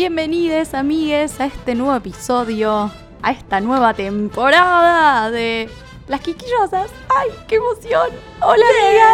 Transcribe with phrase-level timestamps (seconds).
[0.00, 5.68] Bienvenidos amigues a este nuevo episodio, a esta nueva temporada de
[6.08, 6.90] Las Quiquillosas.
[7.14, 8.08] ¡Ay, qué emoción!
[8.40, 8.64] Hola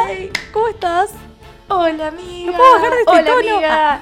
[0.07, 1.11] amiga, ¿cómo estás?
[1.67, 2.53] Hola amiga.
[2.53, 3.57] ¿Me puedo bajar de este Hola tono?
[3.57, 4.01] amiga.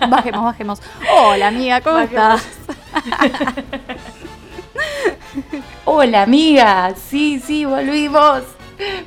[0.10, 0.82] Bajemos, bajemos.
[1.08, 2.42] Hola amiga, ¿cómo Bajemos.
[2.42, 2.76] estás?
[5.84, 6.94] Hola amiga.
[6.96, 8.42] Sí, sí, volvimos.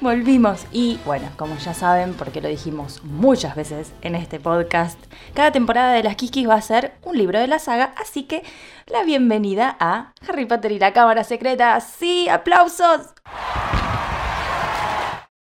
[0.05, 0.67] Volvimos.
[0.71, 5.03] Y bueno, como ya saben, porque lo dijimos muchas veces en este podcast,
[5.33, 8.43] cada temporada de las Kikis va a ser un libro de la saga, así que
[8.85, 11.81] la bienvenida a Harry Potter y la Cámara Secreta.
[11.81, 13.15] Sí, aplausos.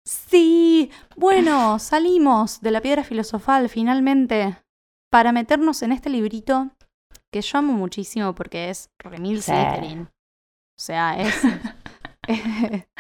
[0.05, 4.57] Sí, bueno, salimos de la piedra filosofal finalmente
[5.11, 6.71] para meternos en este librito
[7.33, 9.51] que yo amo muchísimo porque es Remil Sí.
[9.51, 11.43] O sea, es,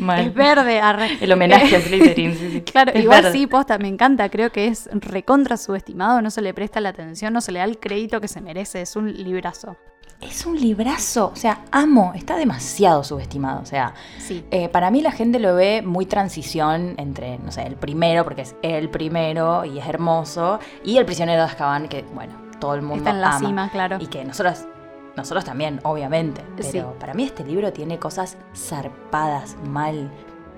[0.00, 0.20] Mal.
[0.26, 0.80] es verde.
[0.80, 1.18] arre.
[1.20, 2.34] El homenaje a Slytherin.
[2.36, 2.60] sí, sí.
[2.72, 3.38] Claro, Es igual verde.
[3.38, 4.28] sí, posta, me encanta.
[4.28, 7.64] Creo que es recontra subestimado, no se le presta la atención, no se le da
[7.64, 8.80] el crédito que se merece.
[8.82, 9.76] Es un librazo.
[10.20, 11.30] Es un librazo.
[11.32, 12.12] O sea, amo.
[12.14, 13.62] Está demasiado subestimado.
[13.62, 14.44] O sea, Sí.
[14.50, 18.42] Eh, para mí la gente lo ve muy transición entre, no sé, el primero, porque
[18.42, 22.82] es el primero y es hermoso, y el prisionero de Azkaban, que, bueno, todo el
[22.82, 23.38] mundo Está en la ama.
[23.48, 23.96] cima, claro.
[23.98, 24.66] Y que nosotros,
[25.16, 26.42] nosotros también, obviamente.
[26.56, 26.82] Pero Sí.
[26.98, 30.10] para mí este libro tiene cosas zarpadas, mal.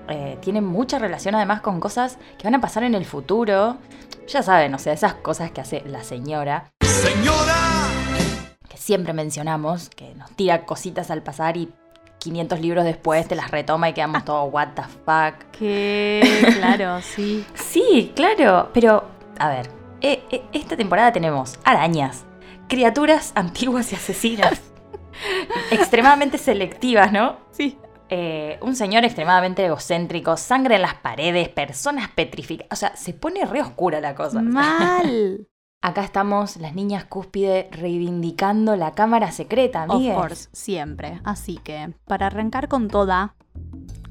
[0.09, 3.77] Eh, tiene mucha relación además con cosas que van a pasar en el futuro.
[4.27, 6.71] Ya saben, o sea, esas cosas que hace la señora.
[8.69, 11.71] Que siempre mencionamos, que nos tira cositas al pasar y
[12.19, 15.51] 500 libros después te las retoma y quedamos todos, what the fuck.
[15.51, 16.21] Que,
[16.59, 17.45] claro, sí.
[17.53, 19.03] Sí, claro, pero
[19.39, 19.69] a ver,
[20.01, 22.23] e- e- esta temporada tenemos arañas,
[22.67, 24.61] criaturas antiguas y asesinas,
[25.71, 27.37] extremadamente selectivas, ¿no?
[27.51, 27.77] Sí.
[28.09, 33.45] Eh, un señor extremadamente egocéntrico, sangre en las paredes, personas petrificadas, o sea, se pone
[33.45, 34.41] re oscura la cosa.
[34.41, 35.47] Mal.
[35.81, 40.15] Acá estamos las niñas cúspide reivindicando la cámara secreta, Of amigues.
[40.15, 41.19] course, siempre.
[41.25, 43.35] Así que, para arrancar con toda,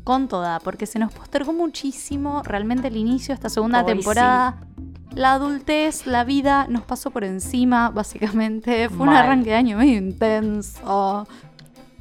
[0.05, 4.67] con toda, porque se nos postergó muchísimo realmente el inicio de esta segunda temporada.
[5.15, 8.89] La adultez, la vida nos pasó por encima, básicamente.
[8.89, 11.27] Fue un arranque de año medio intenso.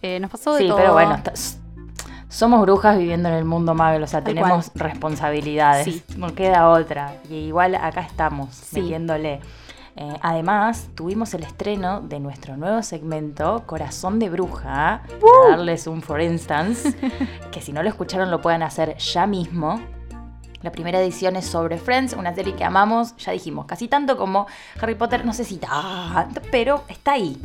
[0.02, 0.78] Eh, nos pasó de Sí, todo.
[0.78, 1.18] pero bueno,
[2.30, 5.84] somos brujas viviendo en el mundo Marvel, o sea, Tal tenemos responsabilidades.
[5.86, 6.04] Sí.
[6.18, 7.16] No queda otra.
[7.30, 8.82] Y igual acá estamos, Sí.
[8.82, 9.42] metiéndole.
[9.98, 15.02] Eh, además, tuvimos el estreno de nuestro nuevo segmento, Corazón de Bruja.
[15.20, 16.96] Para darles un for instance,
[17.52, 19.82] que si no lo escucharon lo puedan hacer ya mismo.
[20.62, 24.48] La primera edición es sobre Friends, una serie que amamos, ya dijimos, casi tanto como
[24.80, 27.38] Harry Potter, no sé si tanto, pero está ahí.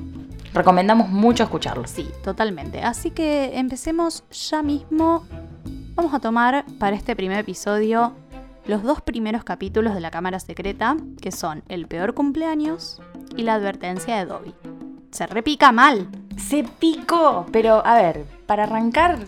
[0.52, 1.86] Recomendamos mucho escucharlo.
[1.86, 2.82] Sí, totalmente.
[2.82, 5.24] Así que empecemos ya mismo.
[5.94, 8.14] Vamos a tomar para este primer episodio
[8.66, 13.00] los dos primeros capítulos de la Cámara Secreta, que son el peor cumpleaños
[13.36, 14.54] y la advertencia de Dobby.
[15.10, 16.08] Se repica mal.
[16.36, 19.18] Se picó, pero a ver, para arrancar,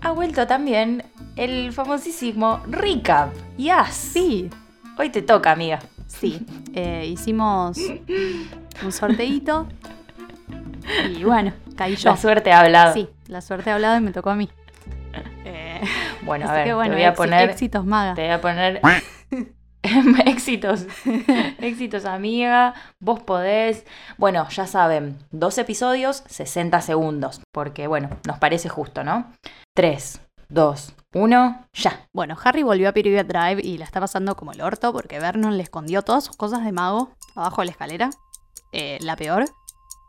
[0.00, 1.04] ha vuelto también
[1.36, 3.32] el famosísimo recap.
[3.58, 4.50] Ya, Sí,
[4.98, 5.78] Hoy te toca, amiga.
[6.06, 6.44] sí.
[6.74, 7.78] Eh, hicimos
[8.84, 9.66] un sorteíto.
[11.16, 12.10] Y bueno, caí yo.
[12.10, 12.92] La suerte ha hablado.
[12.92, 14.48] Sí, la suerte ha hablado y me tocó a mí.
[15.44, 15.80] Eh,
[16.22, 17.50] Bueno, a ver, que bueno, te voy a poner.
[17.50, 18.14] éxitos maga.
[18.14, 18.80] Te voy a poner.
[20.26, 20.86] éxitos.
[21.60, 22.74] éxitos, amiga.
[23.00, 23.84] Vos podés.
[24.18, 27.40] Bueno, ya saben, dos episodios, 60 segundos.
[27.52, 29.32] Porque, bueno, nos parece justo, ¿no?
[29.74, 32.08] 3, 2, 1, ya.
[32.12, 35.56] Bueno, Harry volvió a Period Drive y la está pasando como el orto porque Vernon
[35.56, 38.10] le escondió todas sus cosas de mago abajo de la escalera.
[38.72, 39.44] Eh, la peor.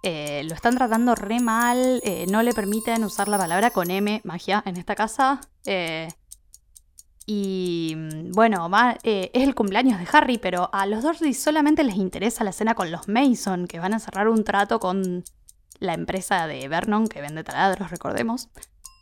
[0.06, 2.02] Eh, lo están tratando re mal.
[2.04, 5.40] eh, no le permiten usar la palabra con M, magia, en esta casa.
[7.26, 8.70] Y mm, bueno,
[9.04, 12.76] eh, es el cumpleaños de Harry, pero a los Dursley solamente les interesa la cena
[12.76, 15.24] con los Mason, que van a cerrar un trato con
[15.80, 18.50] la empresa de Vernon que vende taladros, recordemos.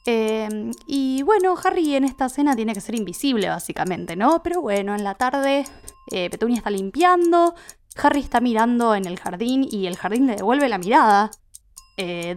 [0.06, 4.42] Eh, y bueno, Harry en esta cena tiene que ser invisible, básicamente, ¿no?
[4.44, 5.66] Pero bueno, en la tarde
[6.12, 7.56] eh, Petunia está limpiando,
[7.96, 11.32] Harry está mirando en el jardín y el jardín le devuelve la mirada.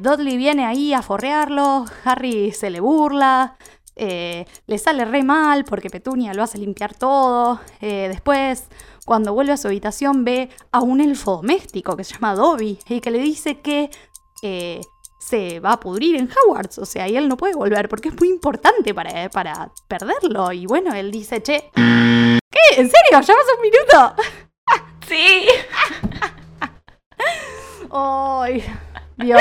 [0.01, 3.57] Dudley viene ahí a forrearlo, Harry se le burla,
[3.96, 7.61] eh, le sale re mal porque Petunia lo hace limpiar todo.
[7.81, 8.69] Eh, después,
[9.05, 13.00] cuando vuelve a su habitación, ve a un elfo doméstico que se llama Dobby y
[13.00, 13.91] que le dice que
[14.43, 14.81] eh,
[15.20, 16.79] se va a pudrir en Hogwarts.
[16.79, 20.52] O sea, y él no puede volver porque es muy importante para, para perderlo.
[20.52, 22.81] Y bueno, él dice, che, ¿qué?
[22.81, 23.20] ¿En serio?
[23.20, 24.14] ¿Ya un minuto?
[25.06, 25.47] Sí.
[27.90, 28.64] ¡Ay!
[29.16, 29.40] Dios.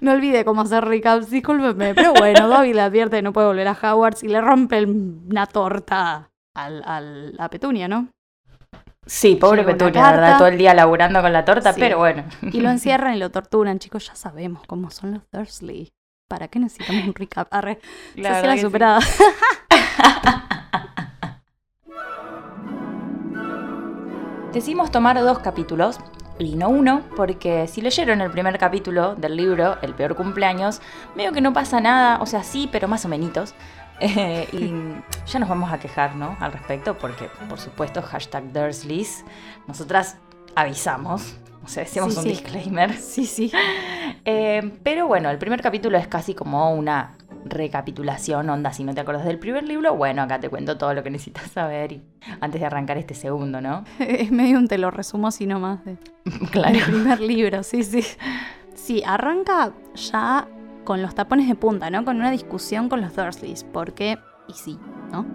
[0.00, 1.94] Me olvidé cómo hacer recaps, discúlpeme.
[1.94, 5.46] Pero bueno, Dobby le advierte que no puede volver a Hogwarts y le rompe una
[5.46, 8.08] torta al, al- a Petunia, ¿no?
[9.06, 10.38] Sí, pobre Llega Petunia, la ¿verdad?
[10.38, 11.80] Todo el día laburando con la torta, Sí.
[11.80, 12.24] pero bueno.
[12.42, 13.78] Y lo encierran y lo torturan.
[13.78, 15.90] Chicos, ya sabemos cómo son los Dursley.
[16.28, 17.48] ¿Para qué necesitamos un recap?
[17.52, 17.80] Arre,
[18.14, 18.60] verdad la sí.
[18.60, 19.00] superada.
[24.52, 25.98] Decidimos tomar dos capítulos
[26.46, 30.80] y no uno, porque si leyeron el primer capítulo del libro, El peor cumpleaños,
[31.16, 33.54] veo que no pasa nada, o sea, sí, pero más o menos.
[34.02, 34.72] Eh, y
[35.30, 36.34] ya nos vamos a quejar, ¿no?
[36.40, 39.26] Al respecto, porque, por supuesto, hashtag Dursleys,
[39.68, 40.16] nosotras
[40.54, 42.28] avisamos, o sea, decimos Sí, un sí.
[42.30, 42.94] disclaimer.
[42.96, 43.52] Sí, sí.
[44.24, 49.00] Eh, pero bueno, el primer capítulo es casi como una recapitulación, onda, si no te
[49.00, 52.02] acuerdas del primer libro, bueno, acá te cuento todo lo que necesitas saber y-
[52.40, 53.84] antes de arrancar este segundo, ¿no?
[53.98, 55.96] Es medio un te lo resumo así nomás de,
[56.50, 56.72] Claro.
[56.74, 58.04] del primer libro, sí, sí.
[58.74, 60.48] Sí, arranca ya
[60.84, 62.04] con los tapones de punta, ¿no?
[62.04, 64.78] Con una discusión con los Dursleys, porque, y sí,
[65.12, 65.26] ¿no?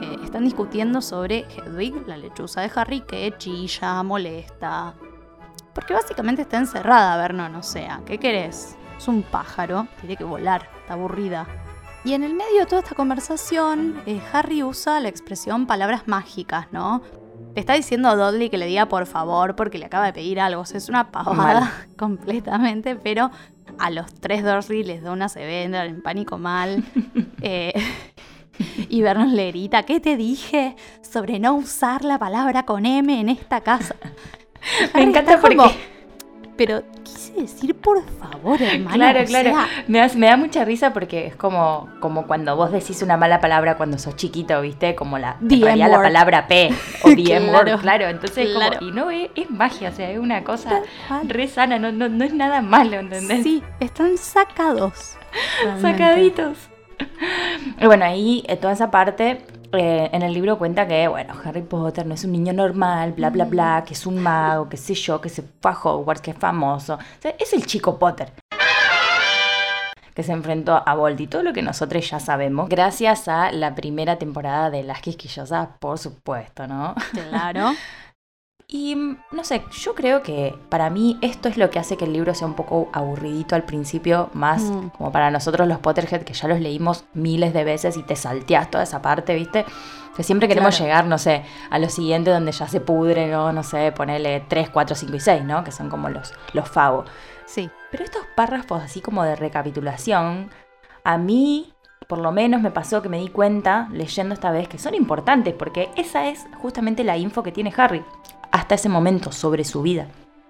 [0.00, 4.94] Eh, están discutiendo sobre Hedwig, la lechuza de Harry, que chilla, molesta.
[5.74, 8.76] Porque básicamente está encerrada, Vernon, o sea, ¿qué querés?
[8.96, 11.46] Es un pájaro, tiene que volar, aburrida.
[12.04, 16.66] Y en el medio de toda esta conversación, eh, Harry usa la expresión palabras mágicas,
[16.72, 17.02] ¿no?
[17.54, 20.40] Le está diciendo a Dudley que le diga por favor porque le acaba de pedir
[20.40, 20.62] algo.
[20.62, 21.70] O sea, es una pavada Mal.
[21.96, 23.30] completamente, pero
[23.78, 26.84] a los tres Dursley les da una se entran en pánico mal.
[27.44, 27.72] Eh,
[28.88, 33.28] y Vernon le grita, ¿qué te dije sobre no usar la palabra con M en
[33.28, 33.96] esta casa?
[34.94, 35.56] Me Harry encanta porque...
[35.56, 35.68] como,
[36.64, 38.94] Pero quise decir por favor, hermano.
[38.94, 39.50] Claro, o claro.
[39.50, 43.16] sea, Me da, me da mucha risa porque es como, como cuando vos decís una
[43.16, 44.94] mala palabra cuando sos chiquito, ¿viste?
[44.94, 46.70] Como la, la palabra P
[47.02, 48.06] o the Claro, claro.
[48.06, 50.82] Entonces, como- y no es, es magia, o sea, es una cosa
[51.26, 53.42] re sana, no, no, no es nada malo, ¿entendés?
[53.42, 55.16] sí, están sacados.
[55.64, 55.90] realmente.
[55.98, 56.58] Sacaditos.
[57.80, 59.42] Y bueno, ahí eh, toda esa parte
[59.72, 63.30] eh, en el libro cuenta que, bueno, Harry Potter no es un niño normal, bla,
[63.30, 66.32] bla, bla, que es un mago, qué sé yo, que se fue a Hogwarts, que
[66.32, 66.94] es famoso.
[66.94, 68.32] O sea, es el chico Potter.
[70.14, 73.74] Que se enfrentó a Voldemort y todo lo que nosotros ya sabemos, gracias a la
[73.74, 76.94] primera temporada de Las Quisquillosas, por supuesto, ¿no?
[77.12, 77.70] Claro.
[78.74, 82.06] Y mm, no sé, yo creo que para mí esto es lo que hace que
[82.06, 84.88] el libro sea un poco aburridito al principio, más Mm.
[84.96, 88.70] como para nosotros los Potterhead, que ya los leímos miles de veces y te salteás
[88.70, 89.66] toda esa parte, ¿viste?
[90.16, 90.84] Que siempre queremos Claro.
[90.86, 93.52] llegar, no sé, a lo siguiente donde ya se pudre, ¿no?
[93.52, 95.64] No sé, ponerle 3, 4, 5 y 6, ¿no?
[95.64, 97.10] Que son como los, los favos.
[97.44, 97.70] Sí.
[97.90, 100.50] Pero estos párrafos así como de recapitulación,
[101.04, 101.71] a mí
[102.12, 105.54] por lo menos me pasó que me di cuenta leyendo esta vez que son importantes
[105.54, 108.04] porque esa es justamente la info que tiene Harry
[108.50, 110.08] hasta ese momento sobre su vida.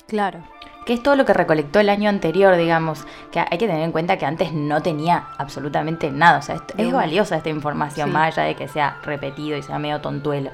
[0.08, 0.40] Claro.
[0.86, 3.06] Que es todo lo que recolectó el año anterior, digamos.
[3.30, 6.40] Que hay que tener en cuenta que antes no tenía absolutamente nada.
[6.40, 8.12] O sea, es, valiosa esta información, Sí.
[8.12, 10.50] más allá de que sea repetido y sea medio tontuelo.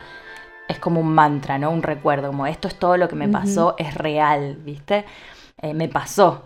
[0.68, 1.70] Es como un mantra, ¿no?
[1.70, 5.06] Un recuerdo, como esto es todo lo que me pasó, es real, ¿viste?
[5.62, 6.44] Eh, me pasó.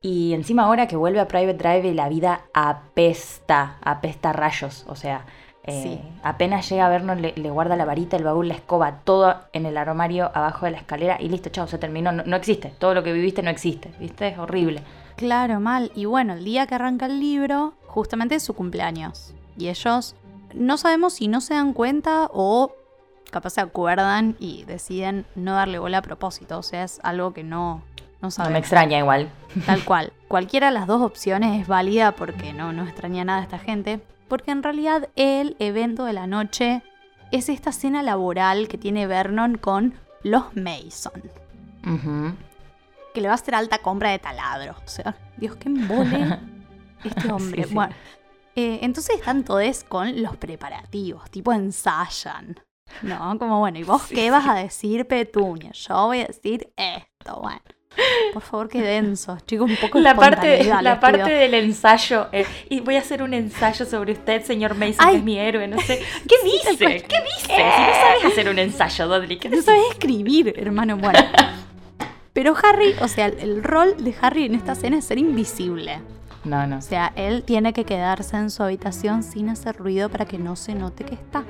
[0.00, 4.84] Y encima ahora que vuelve a Private Drive la vida apesta, apesta a rayos.
[4.88, 5.24] O sea,
[5.64, 6.00] eh, Sí.
[6.22, 9.66] apenas llega a vernos, le, le guarda la varita, el baúl, la escoba, todo en
[9.66, 12.12] el armario abajo de la escalera y listo, chao, se terminó.
[12.12, 12.72] No, no existe.
[12.78, 14.28] Todo lo que viviste no existe, ¿viste?
[14.28, 14.82] Es horrible.
[15.16, 15.90] Claro, mal.
[15.94, 19.34] Y bueno, el día que arranca el libro, justamente es su cumpleaños.
[19.58, 20.14] Y ellos
[20.54, 22.70] no sabemos si no se dan cuenta o
[23.30, 26.58] capaz se acuerdan y deciden no darle bola a propósito.
[26.58, 27.82] O sea, es algo que no,
[28.20, 29.30] no No me extraña igual.
[29.64, 30.12] Tal cual.
[30.28, 34.00] Cualquiera de las dos opciones es válida porque no, no extraña nada a esta gente.
[34.28, 36.82] Porque en realidad el evento de la noche
[37.30, 41.22] es esta cena laboral que tiene Vernon con los Mason.
[43.14, 44.74] Que le va a hacer alta compra de taladro.
[44.84, 46.38] O sea, Dios, qué embole
[47.04, 47.62] este hombre.
[47.62, 47.74] Sí, sí.
[47.74, 47.94] Bueno,
[48.56, 52.58] eh, entonces están todos con los preparativos, tipo ensayan.
[53.02, 53.38] ¿No?
[53.38, 55.72] Como bueno, ¿y vos qué vas a decir, Petunia?
[55.72, 57.60] Yo voy a decir esto, bueno.
[58.32, 61.28] Por favor, qué densos, chicos, un poco de La parte, la parte pido.
[61.38, 62.28] del ensayo.
[62.32, 65.12] eh, y voy a hacer un ensayo sobre usted, señor Mason, Ay.
[65.12, 65.66] que es mi héroe.
[65.68, 66.02] No sé.
[66.28, 66.76] ¿Qué dice?
[66.76, 67.46] ¿Qué dice?
[67.46, 70.96] Si no sabes hacer un ensayo, Dudley, ¿qué No sabes escribir, hermano.
[70.96, 71.18] Bueno.
[72.32, 76.00] Pero Harry, o sea, el rol de Harry en esta escena es ser invisible.
[76.44, 76.78] No, no.
[76.78, 80.54] O sea, él tiene que quedarse en su habitación sin hacer ruido para que no
[80.54, 81.44] se note que está.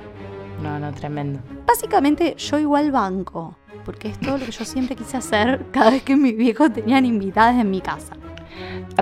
[0.61, 1.39] No, no, tremendo.
[1.65, 6.03] Básicamente, yo igual banco, porque es todo lo que yo siempre quise hacer cada vez
[6.03, 8.15] que mis viejos tenían invitadas en mi casa.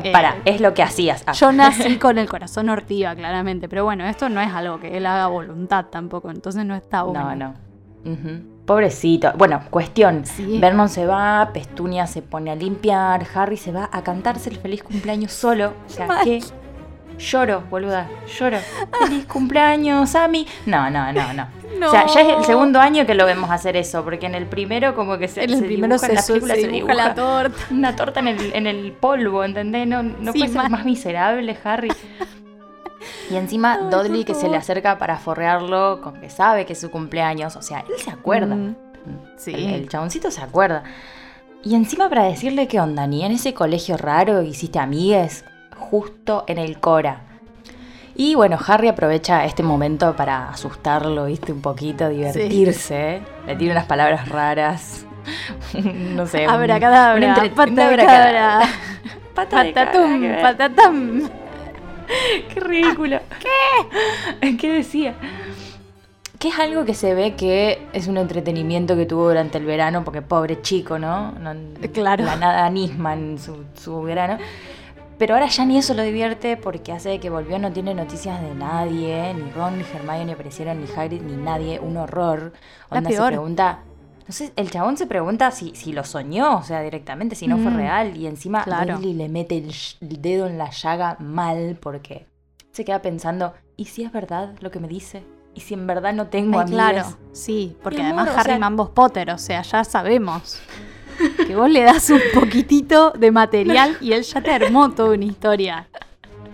[0.03, 1.23] Eh, Para, es lo que hacías.
[1.25, 1.31] Ah.
[1.31, 5.05] Yo nací con el corazón ortiva, claramente, pero bueno, esto no es algo que él
[5.05, 7.35] haga voluntad tampoco, entonces no está bueno.
[7.35, 8.55] No, no.
[8.65, 9.31] Pobrecito.
[9.37, 10.25] Bueno, cuestión.
[10.25, 10.59] Sí.
[10.59, 14.83] Vernon se va, Petunia se pone a limpiar, Harry se va a cantarse el feliz
[14.83, 15.73] cumpleaños solo.
[15.85, 16.23] O sea, Mal.
[16.23, 16.43] que
[17.17, 18.07] lloro, boluda,
[18.37, 18.57] lloro.
[18.99, 20.47] Feliz cumpleaños, Sammy.
[20.65, 21.47] No, no, no, no.
[21.79, 21.87] No.
[21.87, 24.45] O sea, ya es el segundo año que lo vemos hacer eso, porque en el
[24.45, 26.93] primero como que se, En el se primero dibuja, se, en la se se dibuja
[26.93, 27.57] la dibuja torta.
[27.71, 29.85] una torta en el, en el polvo, ¿entendés?
[29.85, 31.91] No, no Sí, puede ser más miserable, Harry.
[33.29, 36.79] Y encima Ay, Dudley que se le acerca para forrearlo con que sabe que es
[36.79, 37.55] su cumpleaños.
[37.55, 38.55] O sea, él se acuerda.
[38.55, 38.75] Mm,
[39.37, 39.53] Sí.
[39.53, 40.83] El, el chaboncito se acuerda.
[41.63, 45.43] Y encima para decirle qué onda, ni en ese colegio raro hiciste amigues,
[45.77, 47.21] justo en el Cora.
[48.15, 53.21] Y bueno, Harry aprovecha este momento para asustarlo, viste, un poquito, divertirse.
[53.45, 55.05] Le tira unas palabras raras.
[55.83, 56.45] no sé.
[56.45, 58.61] Abracadabra, un un cabra,
[59.33, 60.41] Pata patatum, ver.
[60.41, 61.29] patatam.
[62.53, 63.19] Qué ridículo.
[64.41, 64.55] ¿Qué?
[64.57, 65.15] ¿Qué decía?
[66.39, 70.03] Que es algo que se ve que es un entretenimiento que tuvo durante el verano,
[70.05, 71.31] porque pobre chico, ¿no?
[71.33, 71.53] No-
[71.91, 72.23] Claro.
[72.25, 74.37] La nada Nisman su, su verano.
[75.17, 78.41] Pero ahora ya ni eso lo divierte porque hace de que volvió no tiene noticias
[78.41, 82.51] de nadie, ni Ron, ni Hermione aparecieron, ni Hagrid, ni nadie, un horror.
[82.89, 83.79] Onda se pregunta,
[84.27, 87.57] no sé, el chabón se pregunta si, si lo soñó, o sea, directamente, si no
[87.57, 87.75] fue Mm.
[87.77, 88.97] real, y encima Claro.
[88.97, 92.27] Dudley le mete el, dedo en la llaga mal porque
[92.73, 95.23] se queda pensando, ¿y si es verdad lo que me dice?
[95.53, 96.75] ¿Y si en verdad no tengo Ay, amigos?
[96.91, 100.59] claro, sí, porque amor, además o Harry sea- Mambos Potter, o sea, ya sabemos
[101.47, 105.25] que vos le das un poquitito de material y él ya te armó toda una
[105.25, 105.87] historia.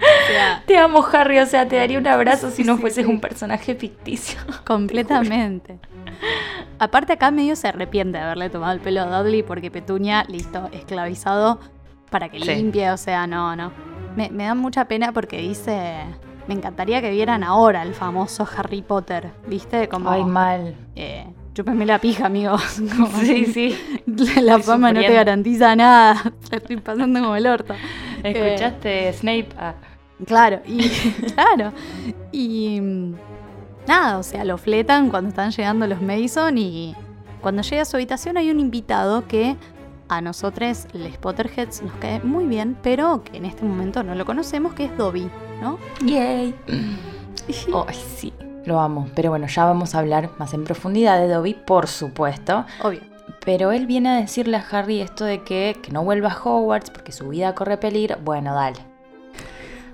[0.01, 3.05] O sea, Te amo, Harry, o sea, te daría un abrazo si no Sí, fueses
[3.05, 3.11] sí.
[3.11, 4.39] un personaje ficticio.
[4.65, 5.77] completamente.
[6.79, 10.69] Aparte acá medio se arrepiente de haberle tomado el pelo a Dudley porque Petunia, listo,
[10.71, 11.59] esclavizado
[12.09, 12.55] para que Sí.
[12.55, 13.71] limpie, o sea, no, no.
[14.15, 15.99] Me, me da mucha pena porque dice,
[16.47, 19.87] me encantaría que vieran ahora el famoso Harry Potter, ¿viste?
[19.87, 20.75] Como, Ay, mal.
[20.95, 22.81] eh, chúpenme la pija, amigos.
[22.97, 23.77] Como- Sí, sí.
[24.41, 26.21] La fama no te garantiza nada.
[26.51, 27.73] La estoy pasando como el orto.
[28.23, 29.49] ¿Escuchaste Snape?
[29.57, 29.73] Ah,
[30.25, 30.87] Claro, y
[31.33, 31.73] claro.
[32.31, 33.15] Y mm,
[33.87, 36.95] nada, o sea, lo fletan cuando están llegando los Mason y
[37.41, 39.55] cuando llega a su habitación hay un invitado que
[40.09, 44.25] a nosotros, les Potterheads, nos cae muy bien, pero que en este momento no lo
[44.25, 45.27] conocemos, que es Dobby,
[45.61, 45.79] ¿no?
[46.05, 46.53] Yay.
[46.67, 48.31] Ay, sí.
[48.65, 49.07] Lo amo.
[49.15, 52.65] Pero bueno, ya vamos a hablar más en profundidad de Dobby, por supuesto.
[52.83, 53.01] Obvio.
[53.45, 56.91] Pero él viene a decirle a Harry esto de que, que no vuelva a Hogwarts
[56.91, 58.17] porque su vida corre peligro.
[58.23, 58.77] Bueno, dale.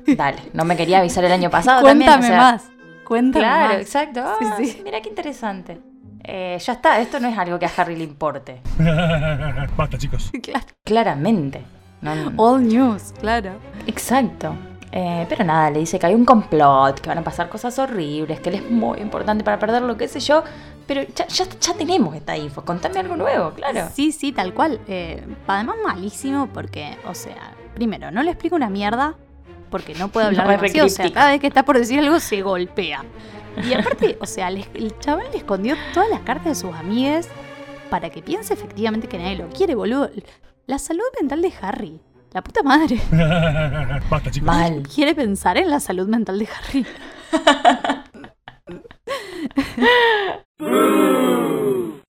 [0.06, 0.38] Dale.
[0.54, 1.84] No me quería avisar el año pasado.
[1.84, 2.66] también, Cuéntame o sea, más.
[3.06, 3.82] Cuéntame Claro, más.
[3.82, 4.22] exacto.
[4.40, 4.66] Sí, Ah, sí.
[4.68, 5.80] sí, Mira qué interesante.
[6.24, 8.62] Eh, ya está, esto no es algo que a Harry le importe.
[9.78, 10.30] Basta, chicos.
[10.42, 10.66] Claro.
[10.84, 11.62] Claramente.
[12.02, 13.52] No, no- All news, claro.
[13.86, 14.54] Exacto.
[15.00, 18.40] Eh, pero nada, le dice que hay un complot, que van a pasar cosas horribles,
[18.40, 20.44] que él es muy importante para perderlo, qué sé yo.
[20.88, 22.66] Pero ya, ya, ya tenemos esta info.
[22.66, 23.90] Contame algo nuevo, claro.
[23.94, 24.80] Sí, sí, tal cual.
[24.88, 29.14] Eh, además, malísimo porque, o sea, primero, no le explico una mierda
[29.70, 30.88] porque no puede hablar No, demasiado.
[30.88, 33.06] O sea, cada vez que está por decir algo se golpea.
[33.70, 37.30] Y aparte, o sea, el chaval le escondió todas las cartas de sus amigues
[37.92, 40.10] para que piense efectivamente que nadie lo quiere, boludo.
[40.66, 42.02] La salud mental de Harry.
[42.34, 43.00] La puta madre.
[44.10, 44.46] Basta, chicos.
[44.46, 44.84] Mal.
[44.94, 46.86] Quiere pensar en la salud mental de Harry.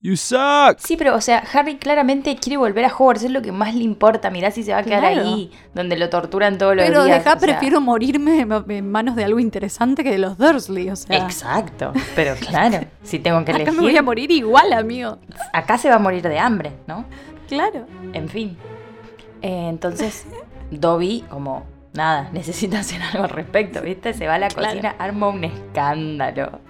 [0.00, 0.78] You suck.
[0.78, 3.82] Sí, pero, o sea, Harry claramente quiere volver a Hogwarts, es lo que más le
[3.82, 4.30] importa.
[4.30, 5.22] Mirá si se va a quedar Claro.
[5.28, 7.16] ahí, donde lo torturan todos los Pero días.
[7.24, 7.48] de acá sea.
[7.48, 11.16] prefiero morirme en manos de algo interesante que de los Dursley, o sea.
[11.18, 11.92] Exacto.
[12.14, 15.18] Pero claro, si tengo que Acá elegir, me voy a morir igual, amigo.
[15.52, 17.04] acá se va a morir de hambre, ¿no?
[17.48, 17.84] Claro.
[18.12, 18.56] En fin.
[19.42, 20.26] Eh, entonces,
[20.70, 21.64] Dobby, como
[21.94, 24.14] nada, necesita hacer algo al respecto, ¿viste?
[24.14, 24.68] Se va a la Claro.
[24.68, 26.60] cocina, arma un escándalo.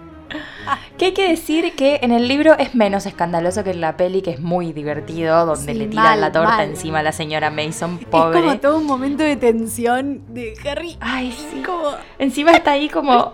[0.99, 4.21] Que hay que decir que en el libro es menos escandaloso que en la peli,
[4.21, 6.69] que es muy divertido, donde Sí, le tiran mal, la torta mal.
[6.69, 8.39] encima a la señora Mason, Es pobre.
[8.43, 10.99] como todo un momento de tensión de Harry.
[11.01, 11.63] Ay, sí.
[11.63, 13.33] Como, Encima está ahí como.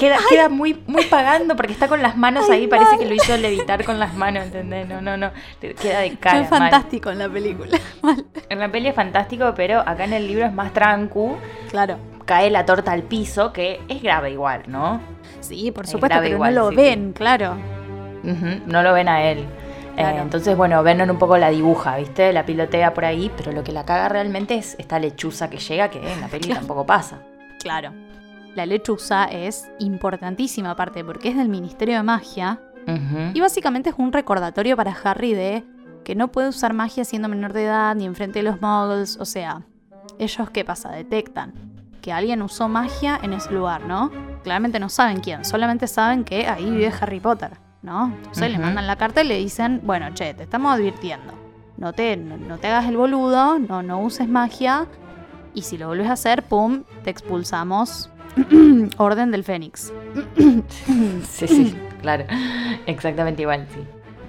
[0.00, 3.14] Queda, queda muy, muy pagando porque está con las manos Ay, ahí, parece que lo
[3.14, 4.88] hizo levitar con las manos, ¿entendés?
[4.88, 5.30] No, no, no.
[5.60, 6.40] Queda de cara.
[6.40, 6.60] es mal.
[6.60, 7.78] fantástico en la película.
[8.02, 8.24] Mal.
[8.48, 11.36] En la peli es fantástico, pero acá en el libro es más trancu.
[11.68, 11.98] Claro.
[12.24, 15.02] Cae la torta al piso, que es grave igual, ¿no?
[15.40, 17.56] Sí, por Es supuesto, pero igual, no lo sí, ven, claro.
[18.22, 19.44] No lo ven a él.
[19.96, 20.22] Claro.
[20.22, 22.32] entonces, bueno, Vernon un poco la dibuja, ¿viste?
[22.32, 25.90] La pilotea por ahí, pero lo que la caga realmente es esta lechuza que llega,
[25.90, 27.18] que en la peli tampoco pasa.
[27.58, 27.92] Claro.
[28.54, 32.60] La lechuza es importantísima aparte porque es del Ministerio de Magia
[33.34, 35.64] y básicamente es un recordatorio para Harry de
[36.04, 39.16] que no puede usar magia siendo menor de edad ni enfrente de los muggles.
[39.18, 39.62] O sea,
[40.18, 41.52] ellos qué pasa, detectan
[42.00, 44.10] que alguien usó magia en ese lugar, ¿no?
[44.42, 47.52] Claramente no saben quién, solamente saben que ahí vive Harry Potter,
[47.82, 48.06] ¿no?
[48.16, 51.34] Entonces le mandan la carta y le dicen, bueno, che, te estamos advirtiendo.
[51.76, 54.86] No te, no, no te hagas el boludo, no, no uses magia.
[55.54, 58.09] Y si lo vuelves a hacer, pum, te expulsamos.
[58.96, 59.92] Orden del Fénix.
[61.22, 62.24] Sí, sí, claro.
[62.86, 63.80] Exactamente igual, sí.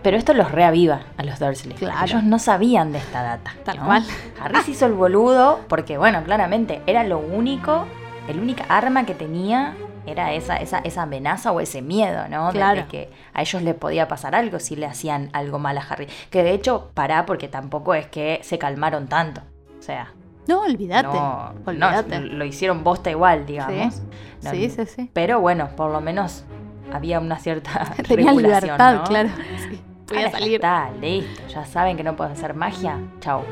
[0.03, 1.75] Pero esto los reaviva a los Dursley.
[1.75, 2.05] Claro.
[2.05, 3.53] Ellos no sabían de esta data.
[3.63, 3.85] Tal ¿no?
[3.85, 4.03] cual.
[4.41, 7.85] Harry se hizo el boludo porque, bueno, claramente era lo único,
[8.27, 9.75] el única arma que tenía
[10.07, 12.49] era esa, esa, esa amenaza o ese miedo, ¿no?
[12.51, 12.81] Claro.
[12.81, 16.07] De, que a ellos les podía pasar algo si le hacían algo mal a Harry.
[16.29, 19.41] Que de hecho, pará, porque tampoco es que se calmaron tanto.
[19.77, 20.13] O sea,
[20.47, 21.07] No, olvídate.
[21.07, 24.01] no, no, lo hicieron bosta igual, digamos.
[24.43, 25.09] No, sí, sí, sí.
[25.13, 26.43] Pero bueno, por lo menos
[26.91, 29.03] había una cierta Tenía libertad, ¿no?
[29.03, 29.29] claro.
[29.69, 29.79] Sí.
[30.07, 30.55] Podía Ahora ya salir.
[30.55, 31.41] está, listo.
[31.47, 32.99] Ya saben que no puedes hacer magia.
[33.21, 33.43] Chau.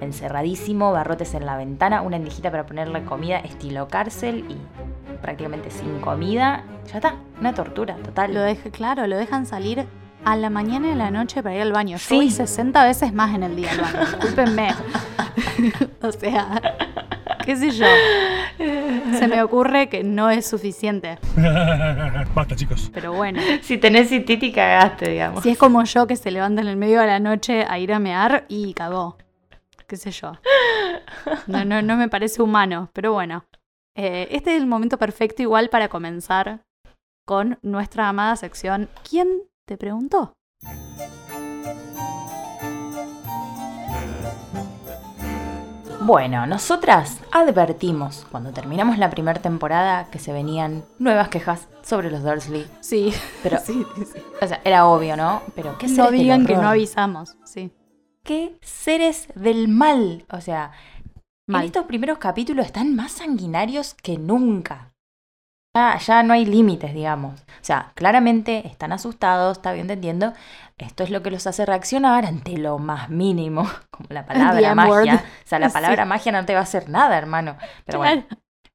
[0.00, 4.56] Encerradísimo, barrotes en la ventana, una endijita para ponerle comida, estilo cárcel y
[5.18, 6.64] prácticamente sin comida.
[6.88, 8.34] Ya está, una tortura total.
[8.34, 9.86] Lo deja, claro, lo dejan salir
[10.24, 11.96] a la mañana y a la noche para ir al baño.
[11.96, 12.14] Yo Sí.
[12.16, 13.98] voy 60 veces más en el día al baño.
[14.06, 14.68] Discúlpenme.
[16.02, 16.60] o sea,
[17.44, 17.86] qué sé yo.
[19.18, 21.18] Se me ocurre que no es suficiente.
[22.34, 22.90] Basta, chicos.
[22.94, 25.42] Pero bueno, Si tenés cititi, cagaste, digamos.
[25.42, 27.92] si es como yo que se levanta en el medio de la noche a ir
[27.92, 29.16] a mear y cagó.
[29.86, 30.32] Qué sé yo.
[31.46, 33.44] No, no, no me parece humano, pero bueno.
[33.94, 36.62] Eh, este es el momento perfecto igual para comenzar
[37.26, 39.28] con nuestra amada sección ¿Quién
[39.72, 40.34] te preguntó?
[46.00, 52.22] Bueno, nosotras advertimos cuando terminamos la primera temporada que se venían nuevas quejas sobre los
[52.24, 52.66] Dursley.
[52.80, 55.42] Sí, Pero, sí, sí, o sea, era obvio, ¿no?
[55.54, 57.36] Pero qué No seres del digan que no avisamos.
[57.44, 57.70] Sí.
[58.24, 60.26] qué seres del mal.
[60.30, 60.72] O sea,
[61.46, 61.62] Mal.
[61.62, 64.91] en estos primeros capítulos están más sanguinarios que nunca.
[65.74, 67.40] Ya, ya no hay límites, digamos.
[67.40, 70.34] O sea, claramente están asustados, está bien, te entiendo.
[70.76, 75.24] Esto es lo que los hace reaccionar ante lo más mínimo, como la palabra magia.
[75.44, 75.72] O sea, la Sí.
[75.72, 77.56] palabra magia no te va a hacer nada, hermano.
[77.86, 78.24] Pero bueno,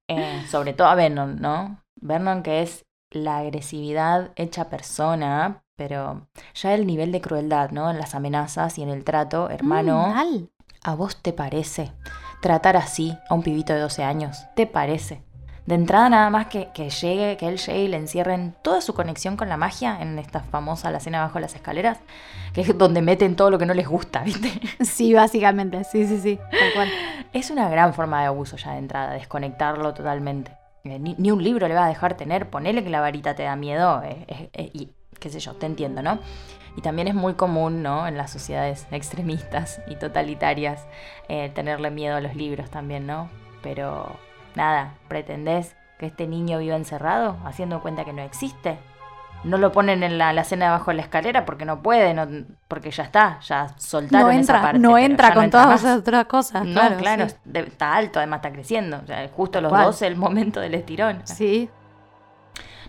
[0.07, 1.83] eh, sobre todo a Vernon, ¿no?
[2.01, 7.91] Vernon que es la agresividad hecha persona, pero ya el nivel de crueldad, ¿no?
[7.91, 10.07] En las amenazas y en el trato, hermano.
[10.07, 10.49] Mm, mal.
[10.83, 11.91] ¿A vos te parece
[12.41, 14.45] tratar así a un pibito de 12 años?
[14.55, 15.26] ¿Te parece?
[15.67, 18.93] De entrada nada más que, que llegue, que él llegue y le encierren toda su
[18.93, 21.99] conexión con la magia en esta famosa la cena bajo las escaleras,
[22.53, 24.49] que es donde meten todo lo que no les gusta, ¿viste?
[24.85, 25.83] Sí, básicamente.
[25.83, 26.37] Sí, sí, sí.
[26.37, 26.89] Tal cual.
[27.33, 30.51] Es una gran forma de abuso ya de entrada, desconectarlo totalmente.
[30.85, 33.43] Eh, Ni, ni un libro le va a dejar tener, ponele que la varita te
[33.43, 36.19] da miedo eh, eh, eh, y qué sé yo, te entiendo, ¿no?
[36.77, 38.07] Y también es muy común, ¿no?
[38.07, 40.85] En las sociedades extremistas y totalitarias
[41.55, 43.29] tenerle miedo a los libros también, ¿no?
[43.63, 44.15] Pero
[44.57, 48.77] nada, ¿pretendés que este niño viva encerrado haciendo cuenta que no existe?
[49.43, 52.27] No lo ponen en la, la cena debajo de la escalera porque no puede, no-
[52.67, 54.79] porque ya está, ya soltaron No esa entra, parte.
[54.79, 56.65] no entra con entra todas esas otras cosas.
[56.65, 57.35] No, claro, claro, sí.
[57.45, 58.99] de- está alto, además está creciendo.
[59.03, 59.85] O sea, justo los ¿Cuál?
[59.85, 61.21] 12 el momento del estirón.
[61.25, 61.69] Sí,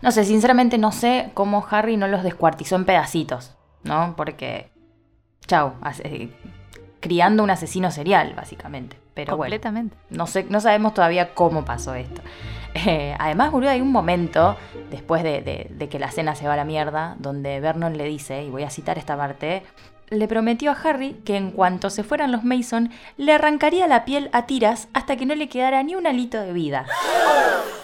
[0.00, 4.14] No sé, sinceramente no sé cómo Harry no los descuartizó en pedacitos, ¿no?
[4.16, 4.72] Porque,
[5.46, 5.74] chau,
[7.00, 8.96] criando un asesino serial, básicamente.
[9.14, 9.96] Pero bueno, completamente.
[10.10, 12.20] no, sé, no sabemos todavía cómo pasó esto.
[12.74, 14.56] Eh, además, boludo, hay un momento,
[14.90, 18.04] después de, de- de que la cena se va a la mierda, donde Vernon le
[18.04, 19.62] dice, y voy a citar esta parte,
[20.10, 24.30] le prometió a Harry que en cuanto se fueran los Mason, le arrancaría la piel
[24.32, 26.86] a tiras hasta que no le quedara ni un alito de vida.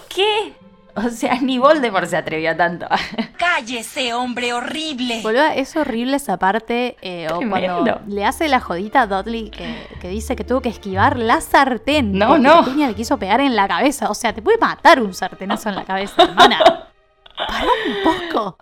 [0.07, 0.53] ¿Qué?
[1.05, 2.87] O sea, ni Voldemort se atrevió a tanto.
[3.37, 5.21] Cállese, hombre horrible.
[5.21, 6.95] Boluda, es horrible esa parte.
[7.01, 10.69] eh, o cuando le hace la jodita a Dudley que, que dice que tuvo que
[10.69, 12.13] esquivar la sartén.
[12.13, 12.63] No, no.
[12.63, 14.09] Petunia le quiso pegar en la cabeza.
[14.09, 16.59] O sea, te puede matar un sartenazo en la cabeza, hermana.
[17.37, 18.57] Para un poco.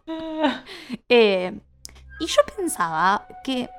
[1.08, 1.54] Eh,
[2.20, 3.70] y yo pensaba que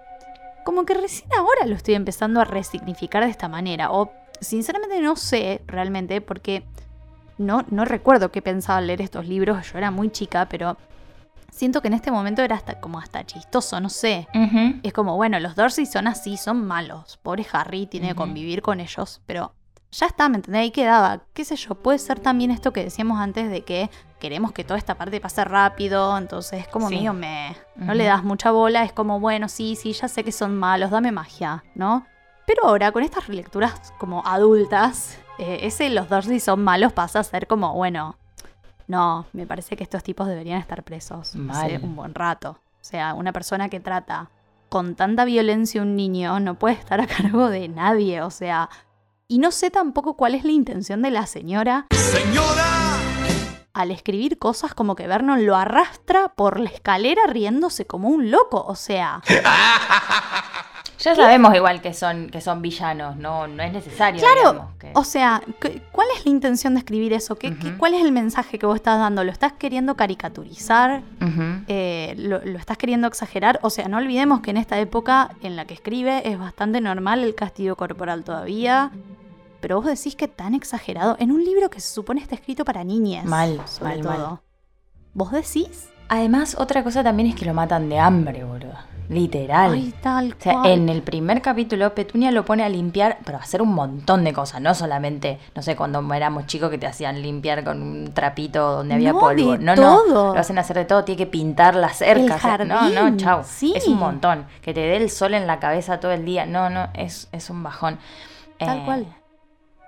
[0.64, 3.90] como que recién ahora lo estoy empezando a resignificar de esta manera.
[3.90, 6.64] O sinceramente no sé realmente porque
[7.38, 9.73] no, no recuerdo qué pensaba al leer estos libros.
[9.73, 10.77] Yo era muy chica, pero
[11.51, 14.27] siento que en este momento era hasta como hasta chistoso, no sé.
[14.83, 17.18] Es como, bueno, los Dorsey son así, son malos.
[17.23, 19.53] Pobre Harry tiene que convivir con ellos, pero
[19.92, 20.61] ya está, ¿me entendés?
[20.62, 21.23] Ahí quedaba.
[21.33, 21.77] ¿Qué sé yo?
[21.77, 25.44] Puede ser también esto que decíamos antes de que queremos que toda esta parte pase
[25.44, 26.97] rápido, entonces como Sí.
[26.97, 27.57] medio me...
[27.77, 30.90] No le das mucha bola, es como, bueno, sí, sí, ya sé que son malos,
[30.90, 32.07] dame magia, ¿no?
[32.47, 37.25] Pero ahora, con estas relecturas como adultas, eh, ese los Dursley son malos pasa a
[37.25, 38.16] ser como, bueno,
[38.87, 41.57] no, me parece que estos tipos deberían estar presos Mal.
[41.57, 42.59] hace un buen rato.
[42.81, 44.31] O sea, una persona que trata
[44.68, 48.68] con tanta violencia a un niño no puede estar a cargo de nadie, o sea...
[49.27, 51.87] Y no sé tampoco cuál es la intención de la señora
[53.75, 58.64] al escribir cosas como que Vernon lo arrastra por la escalera riéndose como un loco,
[58.64, 59.20] o sea...
[61.05, 64.21] Ya sabemos igual que son, que son villanos, no, no es necesario.
[64.21, 67.37] Claro, digamos, que- O sea, ¿cu- ¿cuál es la intención de escribir eso?
[67.37, 67.55] ¿Qué.
[67.79, 69.23] ¿Cuál es el mensaje que vos estás dando?
[69.25, 71.03] ¿Lo estás queriendo caricaturizar?
[71.69, 73.59] Eh, lo, lo estás queriendo exagerar?
[73.62, 77.23] O sea, no olvidemos que en esta época en la que escribe es bastante normal
[77.23, 78.90] el castigo corporal todavía.
[79.61, 82.85] Pero vos decís que tan exagerado en un libro que se supone está escrito para
[82.85, 83.25] niñas.
[83.25, 84.29] Mal, sobre mal, todo.
[84.29, 84.38] mal.
[85.14, 85.88] ¿Vos decís?
[86.09, 88.75] Además, otra cosa también es que lo matan de hambre, boludo.
[89.09, 89.73] Literal.
[89.75, 90.67] Ay, tal O sea, cual.
[90.73, 94.33] en el primer capítulo, Petunia lo pone a limpiar, pero a hacer un montón de
[94.33, 98.77] cosas, no solamente, no sé, cuando éramos chicos que te hacían limpiar con un trapito
[98.77, 99.53] donde había No, polvo.
[99.53, 100.07] de no, todo.
[100.07, 102.43] no, lo hacen hacer de todo, tiene que pintar las cercas.
[102.67, 103.43] No, no, chau.
[103.45, 103.75] sí.
[103.77, 104.47] Es un montón.
[104.62, 106.47] Que te dé el sol en la cabeza todo el día.
[106.47, 107.99] No, no, es, es un bajón.
[108.59, 109.07] Tal Eh, cual.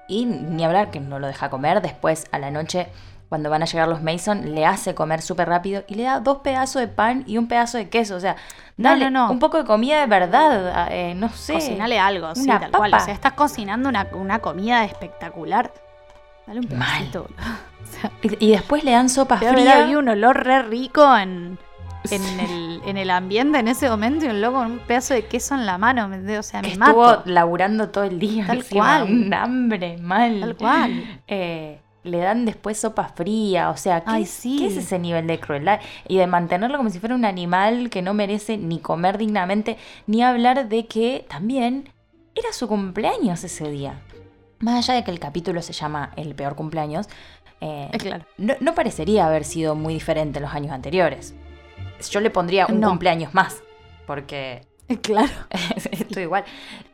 [0.09, 1.81] Y ni hablar que no lo deja comer.
[1.83, 2.89] Después, a la noche,
[3.29, 6.39] cuando van a llegar los Mason, le hace comer súper rápido y le da dos
[6.39, 8.15] pedazos de pan y un pedazo de queso.
[8.17, 8.37] O sea,
[8.77, 9.33] dale no, no.
[9.33, 10.89] un poco de comida de verdad.
[10.91, 11.55] eh, no sé.
[11.55, 12.95] Cocinale algo, sí, una tal cual.
[12.95, 15.73] O sea, estás cocinando una, una comida espectacular.
[16.47, 17.37] Dale un pedacito, boludo.
[17.87, 19.83] O sea, Y, y después le dan sopa fría.
[19.83, 21.57] habido un olor re rico en,
[22.11, 25.27] en, el, en el ambiente en ese momento y un loco con un pedazo de
[25.27, 26.11] queso en la mano.
[26.39, 27.23] O sea, que me estuvo mato.
[27.27, 28.45] laburando todo el día.
[28.47, 29.03] Tal encima, cual.
[29.05, 30.41] Un hambre, mal.
[30.41, 31.21] Tal cual.
[31.29, 33.71] Eh, le dan después sopa fría.
[33.71, 34.57] O sea, ¿qué, Ay, sí.
[34.59, 35.81] qué es ese nivel de crueldad?
[36.09, 40.23] Y de mantenerlo como si fuera un animal que no merece ni comer dignamente, ni
[40.23, 41.89] hablar de que también
[42.35, 44.01] era su cumpleaños ese día.
[44.61, 47.09] Más allá de que el capítulo se llama El peor cumpleaños,
[47.61, 48.25] eh, Eh, claro.
[48.39, 51.35] no, no parecería haber sido muy diferente en los años anteriores.
[52.11, 52.89] Yo le pondría un No.
[52.91, 53.63] cumpleaños más,
[54.07, 54.63] porque
[55.03, 55.33] Claro.
[55.91, 56.45] esto igual.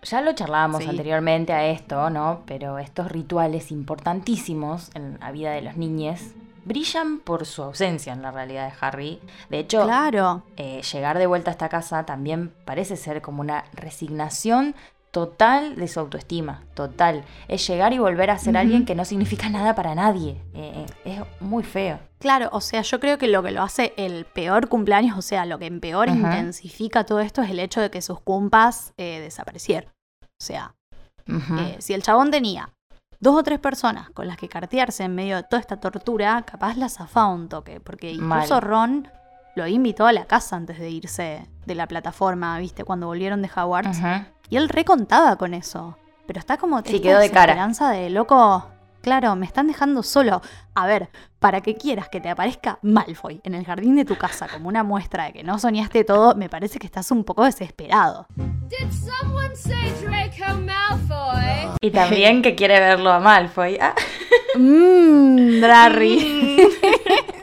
[0.02, 0.88] Ya lo charlábamos Sí.
[0.88, 2.42] anteriormente a esto, ¿no?
[2.46, 6.20] Pero estos rituales importantísimos en la vida de los niños
[6.64, 9.20] brillan por su ausencia en la realidad de Harry.
[9.50, 10.44] De hecho, Claro.
[10.57, 14.74] eh, llegar de vuelta a esta casa también parece ser como una resignación
[15.12, 17.25] total de su autoestima, total.
[17.46, 20.42] Es llegar y volver a ser alguien que no significa nada para nadie.
[20.55, 22.01] Eh, eh, es muy feo.
[22.18, 25.44] Claro, o sea, yo creo que lo que lo hace el peor cumpleaños, o sea,
[25.46, 29.20] lo que en peor intensifica todo esto es el hecho de que sus cumpas eh,
[29.20, 29.92] desaparecieron.
[30.22, 30.75] O sea.
[31.29, 32.70] Eh, si el chabón tenía
[33.20, 36.77] dos o tres personas con las que cartearse en medio de toda esta tortura, capaz
[36.77, 38.62] la zafaba un toque, porque incluso Mal.
[38.62, 39.09] Ron
[39.54, 42.84] lo invitó a la casa antes de irse de la plataforma, ¿viste?
[42.84, 43.98] Cuando volvieron de Hogwarts.
[43.98, 44.24] Ujú.
[44.50, 45.96] Y él recontaba con eso.
[46.26, 47.52] Pero está como Sí, quedó de cara.
[47.54, 48.66] desesperanza de loco.
[49.02, 50.40] Claro, me están dejando solo.
[50.76, 51.08] A ver,
[51.40, 54.84] para que quieras que te aparezca Malfoy en el jardín de tu casa como una
[54.84, 58.26] muestra de que no soñaste todo, me parece que estás un poco desesperado.
[58.36, 61.72] Did someone say Draco Malfoy?
[61.80, 63.76] Y también que quiere verlo a Malfoy.
[63.80, 63.94] Ah.
[64.56, 66.68] Mmm, Drarry.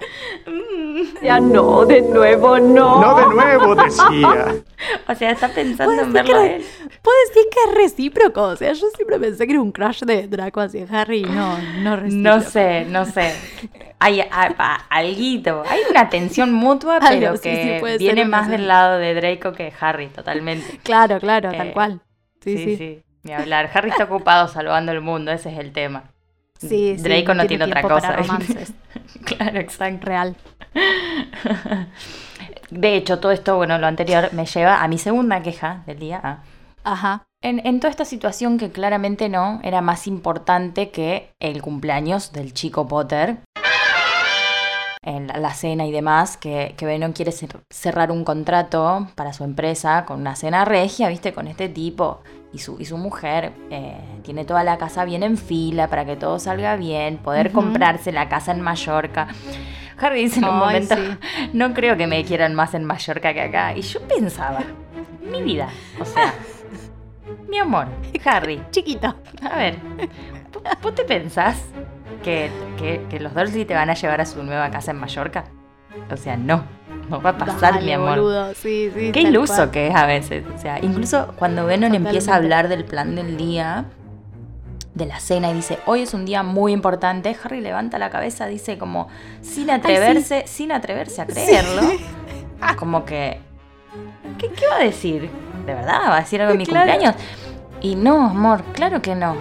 [1.22, 3.02] Ya no, de nuevo no.
[3.02, 4.56] No de nuevo, decía.
[5.08, 6.64] O sea, está pensando en verlo él.
[7.02, 8.44] Puedo decir que es recíproco.
[8.44, 11.58] O sea, yo siempre pensé que era un crush de Draco hacia Harry y no,
[11.82, 12.38] no recíproco.
[12.38, 13.34] No sé, no sé.
[14.00, 15.64] Hay a- alguito.
[15.68, 19.52] Hay una tensión mutua, pero que sí, puede ser viene más del lado de Draco
[19.52, 20.80] que de Harry, totalmente.
[20.84, 22.02] Claro, claro, tal Eh, cual.
[22.42, 22.76] Sí, Sí, sí.
[22.78, 23.04] sí.
[23.24, 23.70] Ni hablar.
[23.74, 26.12] Harry está ocupado salvando el mundo, ese es el tema.
[26.58, 28.16] Sí, sí, Draco no tiene otra tiempo cosa.
[29.26, 30.06] Claro, exacto.
[30.06, 30.36] Real.
[32.70, 36.22] De hecho, todo esto, bueno, lo anterior me lleva a mi segunda queja del día.
[36.24, 36.40] Ah.
[36.84, 37.24] Ajá.
[37.42, 42.54] En, en toda esta situación que claramente no, era más importante que el cumpleaños del
[42.54, 43.38] chico Potter.
[45.02, 49.44] En la, cena y demás, que, que Venom quiere cer- cerrar un contrato para su
[49.46, 51.34] empresa con una cena regia, ¿viste?
[51.34, 52.22] Con este tipo
[52.54, 53.54] y su, y su mujer.
[53.70, 58.12] eh, tiene toda la casa bien en fila para que todo salga bien, poder comprarse
[58.12, 59.28] la casa en Mallorca.
[60.02, 61.50] Harry dice en un Ay, momento, sí.
[61.54, 63.76] no creo que me quieran más en Mallorca que acá.
[63.76, 64.60] Y yo pensaba,
[65.32, 66.34] mi vida, o sea,
[67.50, 67.88] mi amor,
[68.26, 69.16] Harry, Chiquito.
[69.42, 69.78] a ver,
[70.54, 71.62] ¿vo- ¿vos te pensás
[72.24, 75.46] que, que- que los Dursley te van a llevar a su nueva casa en Mallorca?
[76.12, 76.64] O sea, no,
[77.10, 78.10] no va a pasar, Dale, mi amor.
[78.20, 78.54] boludo.
[78.56, 79.12] Sí, sí.
[79.12, 79.72] Qué iluso cual.
[79.72, 80.44] que es a veces.
[80.56, 83.86] O sea, incluso cuando Venom empieza a hablar del plan del día,
[84.94, 88.48] de la cena y dice, hoy es un día muy importante, Harry levanta la cabeza,
[88.48, 89.08] dice como,
[89.42, 91.82] sin atreverse, sin atreverse a creerlo,
[92.78, 93.40] como que,
[94.38, 95.30] ¿qué, qué va a decir?
[95.66, 96.02] ¿De verdad?
[96.10, 96.92] ¿Va a decir algo en mi Claro.
[96.92, 97.16] cumpleaños?
[97.82, 99.36] Y no, amor, claro que no.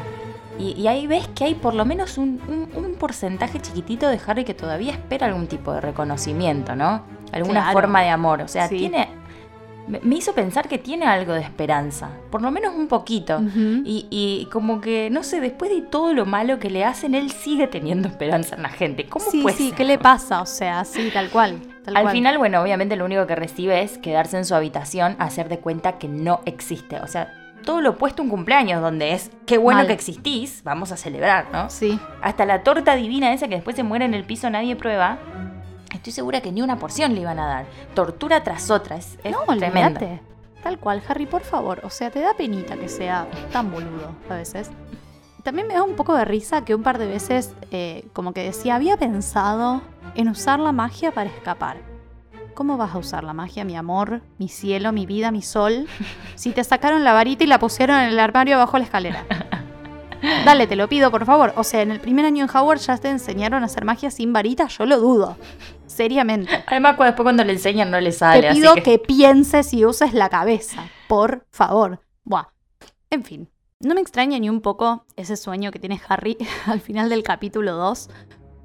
[0.59, 4.18] Y, y ahí ves que hay por lo menos un, un- un porcentaje chiquitito de
[4.27, 7.03] Harry que todavía espera algún tipo de reconocimiento, ¿no?
[7.33, 7.73] Alguna Claro.
[7.73, 8.42] forma de amor.
[8.42, 8.77] O sea, Sí.
[8.79, 9.09] tiene.
[10.03, 12.11] Me hizo pensar que tiene algo de esperanza.
[12.31, 13.40] Por lo menos un poquito.
[13.57, 17.31] Y, y como que, no sé, después de todo lo malo que le hacen, él
[17.31, 19.07] sigue teniendo esperanza en la gente.
[19.07, 19.77] ¿Cómo Sí, puede sí, ser?
[19.79, 20.42] ¿qué le pasa?
[20.42, 21.61] O sea, sí, tal cual.
[21.87, 22.12] tal Al cual.
[22.14, 25.92] final, bueno, obviamente lo único que recibe es quedarse en su habitación, hacer de cuenta
[25.99, 26.97] que no existe.
[27.01, 27.33] O sea,
[27.64, 29.87] todo lo opuesto a un cumpleaños, donde es, qué bueno Mal.
[29.87, 31.68] que existís, vamos a celebrar, ¿no?
[31.71, 31.99] Sí.
[32.23, 35.18] Hasta la torta divina esa que después se muere en el piso, nadie prueba.
[35.94, 37.66] Estoy segura que ni una porción le iban a dar.
[37.94, 39.99] Tortura tras otra, es, es No, tremendo.
[40.01, 40.21] olvídate.
[40.62, 41.81] Tal cual, Harry, por favor.
[41.85, 44.71] O sea, te da penita que sea tan boludo a veces.
[45.44, 48.42] También me da un poco de risa que un par de veces, eh, como que
[48.42, 49.81] decía, había pensado
[50.14, 51.77] en usar la magia para escapar.
[52.59, 55.87] ¿Cómo vas a usar la magia, mi amor, mi cielo, mi vida, mi sol?
[56.35, 59.25] Si te sacaron la varita y la pusieron en el armario abajo de la escalera.
[60.44, 61.53] Dale, te lo pido, por favor.
[61.55, 64.33] O sea, en el primer año en Howard ya te enseñaron a hacer magia sin
[64.33, 65.37] varita, yo lo dudo.
[65.87, 66.64] Seriamente.
[66.66, 68.40] Además, después cuando le enseñan no le sale.
[68.40, 68.99] Te así pido que- que...
[68.99, 72.01] pienses y uses la cabeza, por favor.
[72.25, 72.47] Buah.
[73.11, 77.09] En fin, no me extraña ni un poco ese sueño que tiene Harry al final
[77.09, 78.11] del capítulo 2.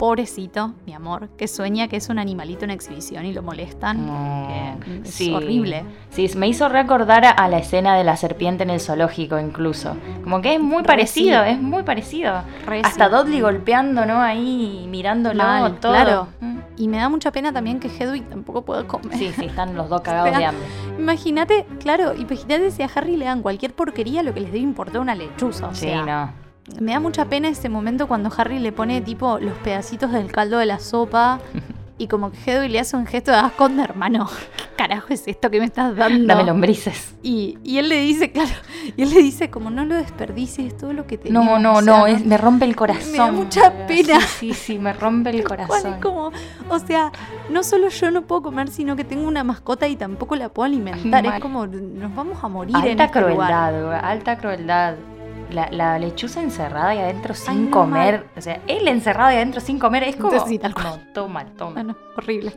[0.04, 4.06] Pobrecito, mi amor, que sueña que es un animalito en exhibición y lo molestan.
[4.50, 5.34] Eh, es sí.
[5.34, 5.86] horrible.
[6.10, 9.96] Sí, me hizo recordar a, la escena de la serpiente en el zoológico incluso.
[10.26, 11.52] Como que es muy Re parecido, sí.
[11.52, 12.34] es muy parecido.
[12.66, 13.16] Re Hasta sí.
[13.16, 14.20] Dudley golpeando, ¿no?
[14.20, 15.94] Ahí mirándolo Mal, todo.
[15.94, 16.28] claro.
[16.42, 16.58] Mm.
[16.76, 19.18] Y me da mucha pena también que Hedwig tampoco pueda comer.
[19.18, 20.66] Sí, sí, están los dos cagados de hambre.
[21.00, 25.00] Imagínate, claro, imagínate si a Harry le dan cualquier porquería lo que les debe importar
[25.00, 25.70] una lechuza.
[25.70, 26.43] O Sí, sea, no.
[26.80, 30.58] Me da mucha pena ese momento cuando Harry le pone tipo los pedacitos del caldo
[30.60, 31.40] de la sopa
[31.98, 34.28] y como que Hedwig le hace un gesto de asco, hermano.
[34.58, 36.26] ¿Qué carajo es esto que me estás dando?
[36.34, 37.14] Dame lombrices.
[37.22, 38.50] Y, y él le dice, claro,
[38.98, 41.46] y él le dice como no lo desperdicies, todo lo que tenemos.
[41.46, 43.12] No, no, o sea, no, es- me rompe el corazón.
[43.12, 44.20] Me da mucha pena.
[44.22, 46.00] Sí, sí, sí, me rompe el corazón.
[46.02, 46.32] como,
[46.70, 47.12] o sea,
[47.50, 50.66] no solo yo no puedo comer, sino que tengo una mascota y tampoco la puedo
[50.66, 51.26] alimentar.
[51.26, 53.36] Es como, nos vamos a morir en Alta este lugar.
[53.36, 54.96] crueldad, güey, alta crueldad.
[55.54, 58.26] La, la lechuza encerrada ahí adentro sin Ay, no, comer.
[58.36, 60.30] O sea, él encerrado ahí adentro sin comer es como.
[60.30, 60.86] Entonces, sí, tal cual.
[60.86, 61.84] No, toma, toma.
[61.84, 62.54] No, horrible.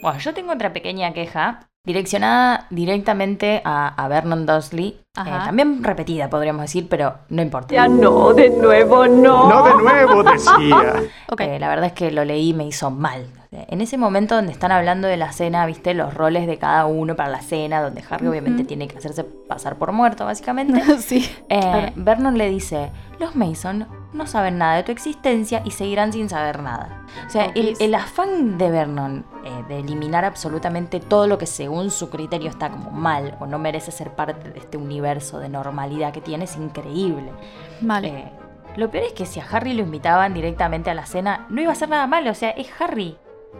[0.00, 5.00] Bueno, yo tengo otra pequeña queja direccionada directamente a, a Vernon Dursley.
[5.14, 5.42] Ajá.
[5.42, 7.74] Eh, también repetida, podríamos decir, pero no importa.
[7.74, 9.50] Ya no, de nuevo no.
[9.50, 11.02] No de nuevo, decía.
[11.28, 11.40] Ok.
[11.50, 13.26] Eh, la verdad es que lo leí y me hizo mal.
[13.52, 17.16] En ese momento donde están hablando de la cena, viste los roles de cada uno
[17.16, 20.80] para la cena, donde Harry obviamente tiene que hacerse pasar por muerto, básicamente.
[20.98, 21.28] sí.
[21.48, 21.92] Eh, Claro.
[21.96, 26.62] Vernon le dice, los Mason no saben nada de tu existencia y seguirán sin saber
[26.62, 27.04] nada.
[27.26, 32.08] O sea, el afán de Vernon eh, de eliminar absolutamente todo lo que según su
[32.08, 36.20] criterio está como mal o no merece ser parte de este universo de normalidad que
[36.20, 37.32] tiene es increíble.
[37.80, 38.08] Vale.
[38.08, 38.32] Eh,
[38.76, 41.72] lo peor es que si a Harry lo invitaban directamente a la cena, no iba
[41.72, 42.30] a ser nada malo.
[42.30, 43.16] O sea, es Harry.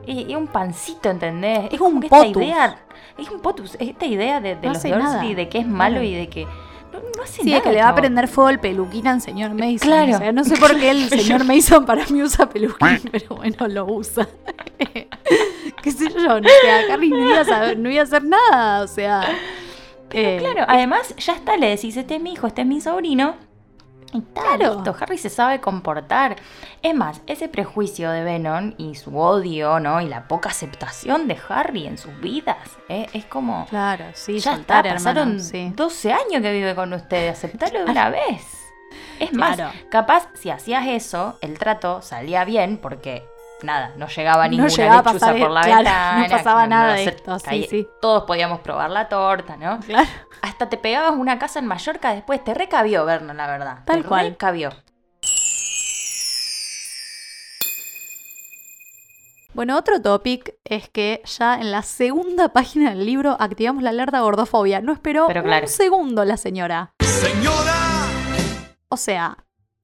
[0.07, 1.69] Es, un pancito, ¿entendés?
[1.73, 2.43] Es como un esta potus.
[2.43, 2.79] idea.
[3.19, 3.77] Es un potus.
[3.79, 6.45] Esta idea de, de No los Dursley de que es malo y de que.
[6.93, 7.59] No, no hace Sí, nada.
[7.59, 9.79] de que le va a prender fuego el peluquín al señor Mason.
[9.79, 10.15] Claro.
[10.17, 13.69] O sea, no sé por qué el señor Mason para mí usa peluquín, pero bueno,
[13.69, 14.27] lo usa.
[15.83, 16.37] ¿Qué sé yo?
[16.37, 18.83] O sea, Harry no iba a, saber, no iba a hacer nada.
[18.83, 19.23] O sea.
[20.11, 23.35] eh, Claro, además ya está, le decís, este es mi hijo, este es mi sobrino.
[24.13, 24.75] Y Claro.
[24.75, 26.37] listo, Harry se sabe comportar.
[26.83, 30.01] Es más, ese prejuicio de Venom y su odio, ¿no?
[30.01, 33.07] Y la poca aceptación de Harry en sus vidas, ¿eh?
[33.13, 33.67] es como...
[33.67, 35.45] Claro, sí, ya soltar, está, pasaron hermano.
[35.45, 35.73] Sí.
[35.77, 38.57] 12 años que vive con ustedes, aceptarlo de una vez.
[39.21, 39.73] Es más, Claro.
[39.91, 43.25] capaz si hacías eso, el trato salía bien porque...
[43.63, 46.19] Nada, no llegaba No ninguna llegaba a lechuza pasar- por la claro, ventana.
[46.23, 47.89] no pasaba nada de esto, sí, caía- sí.
[48.01, 49.81] Todos podíamos probar la torta, ¿no?
[49.81, 50.09] Claro.
[50.43, 53.79] Hasta te pegabas una casa en Mallorca después, te recabió Vernon, la verdad.
[53.85, 54.31] Tal te cual.
[54.31, 54.71] recabió.
[59.53, 64.21] Bueno, otro topic es que ya en la segunda página del libro activamos la alerta
[64.21, 64.81] gordofobia.
[64.81, 65.67] No esperó Pero claro.
[65.67, 66.95] un segundo la señora.
[67.01, 67.75] ¡Señora!
[68.89, 69.37] O sea,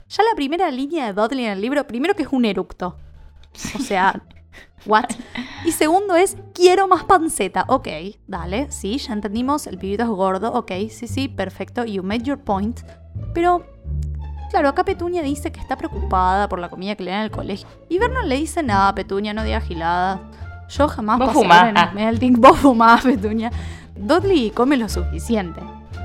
[0.09, 2.97] ya la primera línea de Dudley en el libro, primero que es un eructo.
[3.75, 4.23] O sea,
[4.87, 5.07] what?
[5.65, 7.65] Y segundo es, quiero más panceta.
[7.69, 7.89] Ok,
[8.27, 10.53] dale, sí, ya entendimos, el pibito es gordo.
[10.53, 12.81] Ok, sí, sí, perfecto, you made your point.
[13.35, 13.67] Pero,
[14.51, 17.31] claro, acá Petunia dice que está preocupada por la comida que le dan en el
[17.31, 17.69] colegio.
[17.89, 20.21] Y Vernon le dice, nada, Petunia, no digas giladas.
[20.69, 22.35] Yo jamás Vos pasé en el melting.
[22.41, 23.51] Vos fumás, Petunia.
[23.95, 25.61] Dudley come lo suficiente.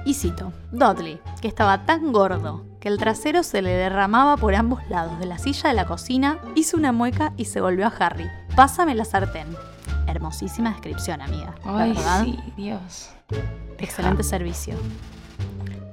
[0.06, 4.82] Y cito, Dudley, que estaba tan gordo que el trasero se le derramaba por ambos
[4.90, 8.28] lados de la silla de la cocina, hizo una mueca y se volvió a Harry.
[8.56, 9.48] Pásame la sartén.
[10.08, 11.54] Hermosísima descripción, amiga.
[11.64, 12.24] Ay, ¿verdad?
[12.24, 13.10] sí, Dios.
[13.78, 14.76] Excelente servicio.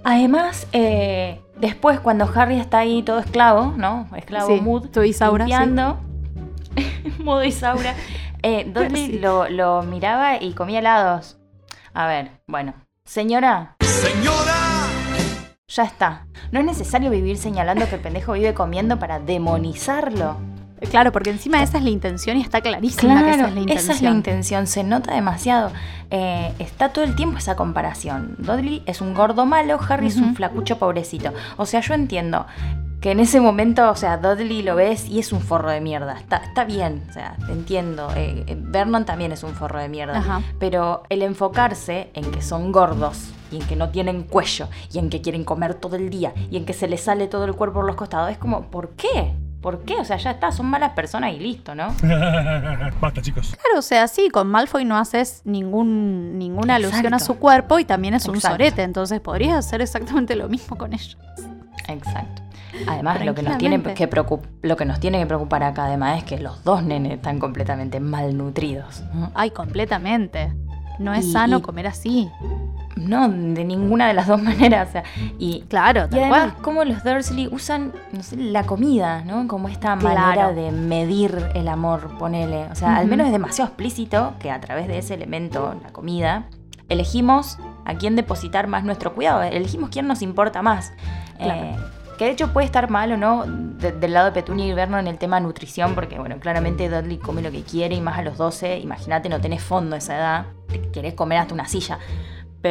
[0.02, 4.08] Además, eh, después cuando Harry está ahí todo esclavo, ¿no?
[4.16, 5.50] Esclavo Sí, mood, todo Isaura, sí.
[5.50, 5.98] limpiando,
[7.22, 7.94] modo Isaura,
[8.42, 9.18] eh, Dudley Sí.
[9.18, 11.36] lo, lo miraba y comía helados.
[11.92, 12.72] A ver, bueno,
[13.04, 14.54] señora, Señora.
[15.68, 16.26] Ya está.
[16.50, 20.36] No es necesario vivir señalando que el pendejo vive comiendo para demonizarlo.
[20.90, 23.78] Claro, porque encima esa es la intención y está clarísima que esa es la intención.
[23.78, 25.72] esa es la intención, se nota demasiado.
[26.10, 28.36] Eh, está todo el tiempo esa comparación.
[28.38, 31.32] Dudley es un gordo malo, Harry es un flacucho pobrecito.
[31.56, 32.46] O sea, yo entiendo
[33.00, 36.16] que en ese momento, o sea, Dudley lo ves y es un forro de mierda.
[36.16, 38.10] Está, está bien, o sea, te entiendo.
[38.14, 40.18] Eh, eh, Vernon también es un forro de mierda.
[40.18, 40.42] Ajá.
[40.60, 45.10] Pero el enfocarse en que son gordos y en que no tienen cuello y en
[45.10, 47.76] que quieren comer todo el día y en que se les sale todo el cuerpo
[47.76, 49.34] por los costados es como, ¿por qué?
[49.60, 49.96] ¿Por qué?
[49.96, 51.88] O sea, ya está, son malas personas y listo, ¿no?
[53.00, 53.56] Basta, chicos.
[53.60, 57.84] Claro, o sea, sí, con Malfoy no haces ningún, ninguna alusión a su cuerpo y
[57.84, 58.54] también es un Exacto.
[58.54, 61.18] sorete, entonces podrías hacer exactamente lo mismo con ellos.
[61.88, 62.42] Exacto.
[62.86, 64.08] Además, lo que, nos tiene que
[64.62, 67.98] lo que nos tiene que preocupar acá, además, es que los dos nenes están completamente
[67.98, 69.02] malnutridos.
[69.12, 69.32] ¿no?
[69.34, 70.52] Ay, completamente.
[70.98, 72.30] No es Y- sano y- comer así.
[72.98, 74.88] No, de ninguna de las dos maneras.
[74.88, 75.04] O sea,
[75.38, 76.62] y, Claro, y tal además, cual.
[76.62, 79.46] cómo los Dursley usan no sé, la comida, ¿no?
[79.46, 80.18] Como esta Claro.
[80.20, 82.64] manera de medir el amor, ponele.
[82.70, 86.44] O sea, al menos es demasiado explícito que a través de ese elemento, la comida,
[86.88, 89.42] elegimos a quién depositar más nuestro cuidado.
[89.42, 90.92] Elegimos quién nos importa más.
[91.38, 91.62] Claro.
[91.62, 91.76] Eh,
[92.18, 94.98] que de hecho puede estar mal o no de- del lado de Petunia y Verno
[94.98, 98.22] en el tema nutrición, porque bueno, claramente Dudley come lo que quiere y más a
[98.22, 102.00] los 12, imagínate, no tenés fondo a esa edad, te querés comer hasta una silla.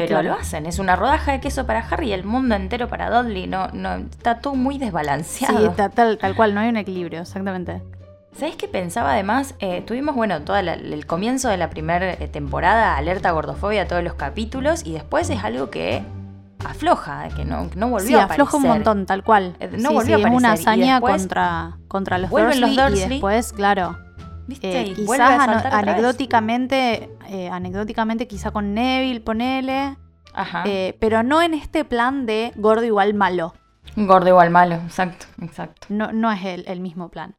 [0.06, 0.30] Pero Claro.
[0.30, 3.48] lo hacen, es una rodaja de queso para Harry y el mundo entero para Dudley,
[3.48, 5.72] no, no, está todo muy Sí, desbalanceado.
[5.72, 7.82] ta- tal, tal cual, no hay un equilibrio, exactamente.
[8.38, 9.56] ¿Sabes qué pensaba además?
[9.60, 14.86] Eh, tuvimos, bueno, todo el comienzo de la primera temporada, alerta gordofobia, todos los capítulos,
[14.86, 16.04] y después es algo que
[16.66, 18.86] afloja, que no, que no volvió Sí, a afloja un aparecer.
[18.86, 19.56] montón, tal cual.
[19.60, 22.92] Eh, no Sí, volvió sí, a es una aparecer, hazaña contra, contra los Dursley, los
[22.92, 23.98] y después, claro,
[24.48, 24.82] ¿Viste?
[24.82, 29.98] eh, quizás a anecdóticamente, eh, anecdóticamente quizá con Neville, ponele,
[30.34, 30.64] Ajá.
[30.66, 33.54] eh, pero no en este plan de gordo igual malo.
[33.96, 35.88] Gordo igual malo, exacto, exacto.
[35.90, 37.36] No, no es el, el mismo plan.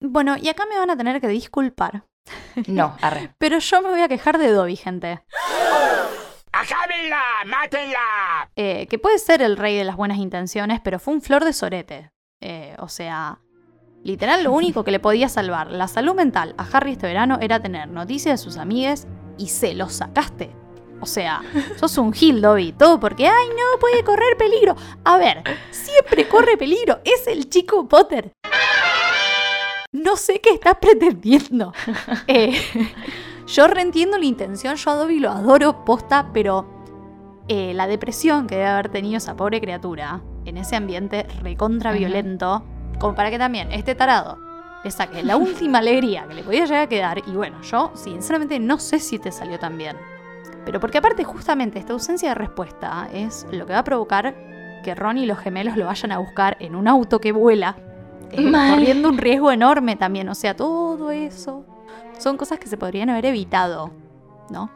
[0.00, 2.04] Bueno, y acá me van a tener que disculpar.
[2.68, 3.34] No, arre.
[3.38, 5.22] Pero yo me voy a quejar de Dobby, gente.
[6.52, 7.20] ¡Ajábenla!
[7.46, 8.48] ¡Mátenla!
[8.54, 11.52] Eh, que puede ser el rey de las buenas intenciones, pero fue un flor de
[11.52, 12.12] sorete.
[12.46, 13.38] Eh, o sea,
[14.02, 17.58] literal lo único que le podía salvar la salud mental a Harry este verano era
[17.58, 19.06] tener noticias de sus amigues
[19.38, 20.54] y se los sacaste.
[21.00, 21.40] O sea,
[21.76, 22.72] sos un gil, Dobby.
[22.72, 24.76] Todo porque, ay, no, puede correr peligro.
[25.04, 26.98] A ver, siempre corre peligro.
[27.02, 28.32] Es el chico Potter.
[29.90, 31.72] No sé qué estás pretendiendo.
[32.26, 32.60] Eh,
[33.46, 36.68] yo reentiendo la intención, yo a Dobby lo adoro, posta, pero
[37.48, 42.00] eh, la depresión que debe haber tenido esa pobre criatura en ese ambiente recontra Ujú.
[42.00, 42.64] violento,
[42.98, 44.38] como para que también este tarado
[44.84, 47.18] le saque la última alegría que le podía llegar a quedar.
[47.26, 49.96] Y bueno, yo sinceramente no sé si te salió tan bien.
[50.64, 54.34] Pero porque aparte justamente esta ausencia de respuesta es lo que va a provocar
[54.82, 57.76] que Ron y los gemelos lo vayan a buscar en un auto que vuela,
[58.30, 60.28] eh, corriendo un riesgo enorme también.
[60.28, 61.64] O sea, todo eso
[62.18, 63.90] son cosas que se podrían haber evitado,
[64.50, 64.70] ¿no?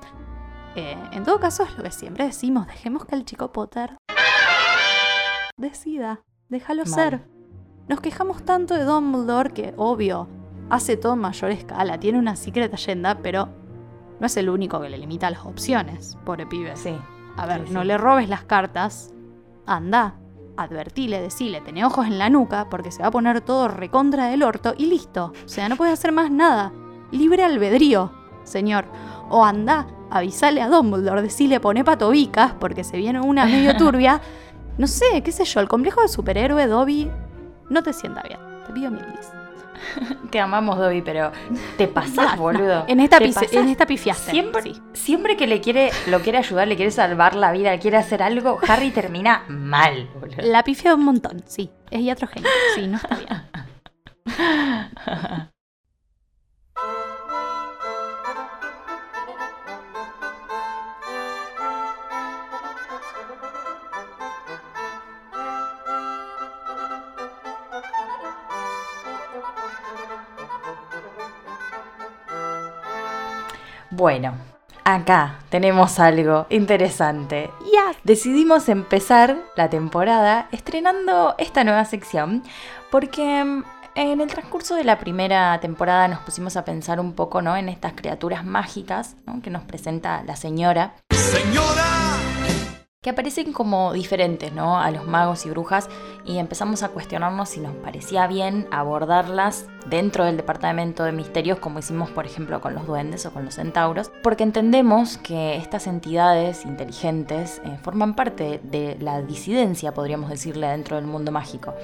[0.74, 3.96] Eh, en todo caso, es lo que siempre decimos, dejemos que el chico Potter
[5.58, 6.94] decida, déjalo Mal.
[6.94, 7.20] ser.
[7.88, 10.28] Nos quejamos tanto de Dumbledore que, obvio,
[10.70, 13.48] hace todo en mayor escala, tiene una secret agenda, pero
[14.20, 16.76] no es el único que le limita las opciones, pobre pibe.
[16.76, 16.96] Sí.
[17.36, 19.12] A ver, Sí, no le robes las cartas,
[19.64, 20.16] anda,
[20.56, 24.42] advertile, decile, tenés ojos en la nuca porque se va a poner todo recontra del
[24.42, 25.32] orto y listo.
[25.44, 26.72] O sea, no puedes hacer más nada.
[27.12, 28.10] Libre albedrío,
[28.42, 28.86] señor.
[29.30, 34.20] O anda, avisale a Dumbledore, decile pone patobicas porque se viene una medio turbia.
[34.78, 37.10] No sé, qué sé yo, el complejo de superhéroe Dobby
[37.68, 38.38] no te sienta bien.
[38.64, 39.32] Te pido mil dis.
[40.30, 41.32] Te amamos, Dobby, pero
[41.76, 42.84] te pasás, boludo.
[42.86, 44.30] En esta, en esta pifiaste.
[44.30, 44.80] Siempre, sí.
[44.92, 48.22] siempre que le quiere, lo quiere ayudar, le quiere salvar la vida, le quiere hacer
[48.22, 50.42] algo, Harry termina mal, boludo.
[50.42, 51.70] La pifia un montón, sí.
[51.90, 53.42] Es iatrogénico, sí, no está bien.
[73.98, 74.32] Bueno,
[74.84, 77.50] acá tenemos algo interesante.
[77.74, 77.98] Ya.
[78.04, 82.44] Decidimos empezar la temporada estrenando esta nueva sección
[82.92, 83.64] porque mm,
[83.96, 87.56] en el transcurso de la primera temporada nos pusimos a pensar un poco ¿no?
[87.56, 89.42] en estas criaturas mágicas ¿no?
[89.42, 90.94] que nos presenta la señora.
[91.10, 91.77] Señora.
[93.00, 94.80] Que aparecen como diferentes, ¿no?
[94.80, 95.88] A los magos y brujas
[96.24, 101.78] y empezamos a cuestionarnos si nos parecía bien abordarlas dentro del departamento de misterios como
[101.78, 106.64] hicimos por ejemplo con los duendes o con los centauros, porque entendemos que estas entidades
[106.64, 111.74] inteligentes eh, forman parte de la disidencia, podríamos decirle, dentro del mundo mágico.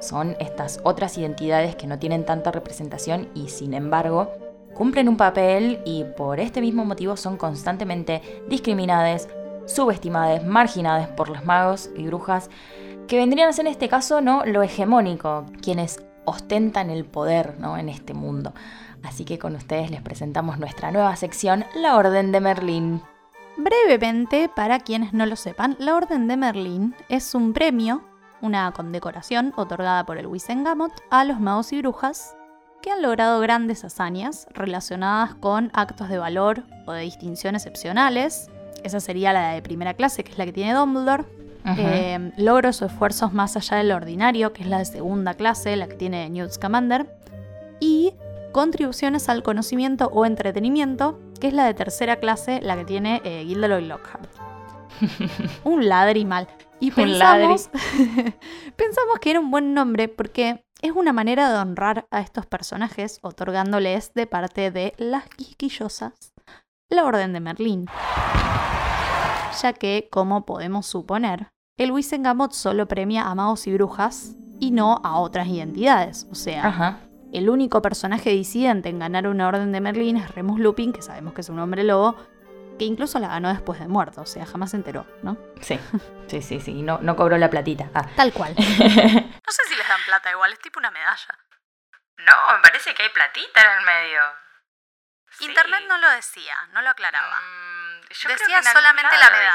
[0.00, 4.30] Son estas otras identidades que no tienen tanta representación y sin embargo
[4.72, 9.28] cumplen un papel y por este mismo motivo son constantemente discriminadas,
[9.66, 12.50] subestimadas, marginadas por los magos y brujas,
[13.08, 14.44] que vendrían a ser en este caso ¿no?
[14.44, 17.76] lo hegemónico, quienes ostentan el poder ¿no?
[17.76, 18.54] en este mundo.
[19.02, 23.02] Así que con ustedes les presentamos nuestra nueva sección, la Orden de Merlín.
[23.56, 28.02] Brevemente, para quienes no lo sepan, la Orden de Merlín es un premio,
[28.40, 32.36] una condecoración otorgada por el Wisengamot a los magos y brujas
[32.80, 38.50] que han logrado grandes hazañas relacionadas con actos de valor o de distinción excepcionales.
[38.84, 41.24] Esa sería la de primera clase, que es la que tiene Dumbledore.
[41.64, 45.86] Eh, logros o esfuerzos más allá del ordinario, que es la de segunda clase, la
[45.86, 47.06] que tiene Newt Scamander.
[47.80, 48.14] Y
[48.52, 53.44] contribuciones al conocimiento o entretenimiento, que es la de tercera clase, la que tiene eh,
[53.46, 54.28] Gilderoy Lockhart.
[55.64, 56.48] un ladri mal.
[56.80, 57.70] Y Un pensamos,
[58.76, 63.20] pensamos que era un buen nombre porque es una manera de honrar a estos personajes
[63.22, 66.32] otorgándoles de parte de las quisquillosas
[66.92, 67.86] la Orden de Merlín.
[69.60, 75.00] Ya que, como podemos suponer, el Wisengamot solo premia a magos y brujas y no
[75.04, 76.26] a otras identidades.
[76.30, 77.00] O sea, Ajá.
[77.32, 81.34] el único personaje disidente en ganar una Orden de Merlín es Remus Lupin, que sabemos
[81.34, 82.16] que es un hombre lobo,
[82.78, 85.36] que incluso la ganó después de muerto, o sea, jamás se enteró, ¿no?
[85.60, 85.78] Sí,
[86.28, 86.82] sí, sí, sí.
[86.82, 87.90] No, no cobró la platita.
[87.94, 88.06] Ah.
[88.16, 88.54] Tal cual.
[88.56, 91.38] no sé si les dan plata igual, es tipo una medalla.
[92.18, 94.20] No, me parece que hay platita en el medio.
[95.40, 97.40] Internet no lo decía, no lo aclaraba.
[97.40, 97.71] Mm,
[98.12, 99.52] Decía solamente la medalla.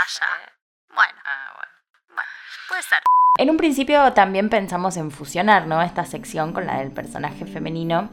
[0.94, 1.72] Bueno, Ah, bueno.
[2.16, 2.30] bueno,
[2.68, 3.00] puede ser.
[3.38, 5.82] En un principio también pensamos en fusionar ¿no?
[5.84, 8.10] esta sección con la del personaje femenino,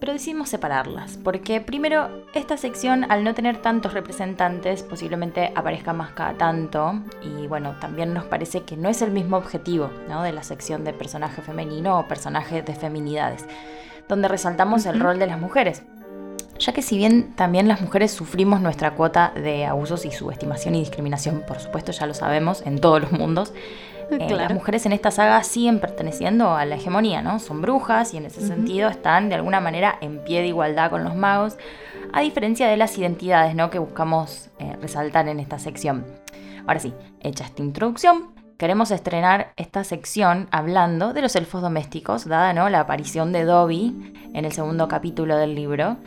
[0.00, 6.10] pero decidimos separarlas, porque primero esta sección al no tener tantos representantes posiblemente aparezca más
[6.12, 10.22] cada tanto y bueno, también nos parece que no es el mismo objetivo ¿no?
[10.24, 13.46] de la sección de personaje femenino o personaje de feminidades,
[14.08, 15.84] donde resaltamos el rol de las mujeres.
[16.64, 20.78] Ya que si bien también las mujeres sufrimos nuestra cuota de abusos y subestimación y
[20.80, 23.52] discriminación, por supuesto ya lo sabemos en todos los mundos,
[24.10, 27.38] eh, Las mujeres en esta saga siguen perteneciendo a la hegemonía, ¿no?
[27.38, 31.04] Son brujas y en ese sentido están de alguna manera en pie de igualdad con
[31.04, 31.58] los magos,
[32.14, 33.68] a diferencia de las identidades, ¿no?
[33.68, 36.06] Que buscamos eh, resaltar en esta sección.
[36.66, 42.54] Ahora sí, hecha esta introducción, queremos estrenar esta sección hablando de los elfos domésticos, dada
[42.54, 42.70] ¿no?
[42.70, 45.98] la aparición de Dobby en el segundo capítulo del libro.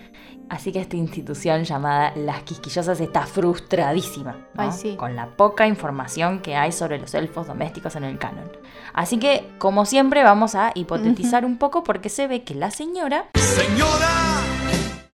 [0.50, 4.64] Así que esta institución llamada Las Quisquillosas está frustradísima ¿no?
[4.64, 4.96] Ay, sí.
[4.96, 8.50] con la poca información que hay sobre los elfos domésticos en el canon.
[8.94, 13.30] Así que, como siempre, vamos a hipotetizar un poco porque se ve que la señora
[13.36, 14.10] Señora.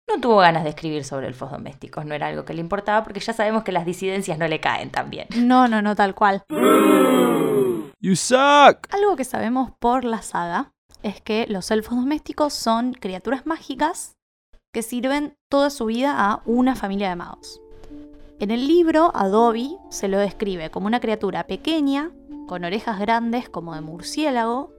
[0.08, 3.20] no tuvo ganas de escribir sobre elfos domésticos, no era algo que le importaba porque
[3.20, 5.28] ya sabemos que las disidencias no le caen tan bien.
[5.36, 6.42] No, no, no, tal cual.
[8.00, 8.92] You suck.
[8.92, 10.72] Algo que sabemos por la saga
[11.02, 14.16] es que los elfos domésticos son criaturas mágicas
[14.72, 17.60] que sirven toda su vida a una familia de magos.
[18.38, 22.10] En el libro, a Dobby se lo describe como una criatura pequeña,
[22.46, 24.72] con orejas grandes como de murciélago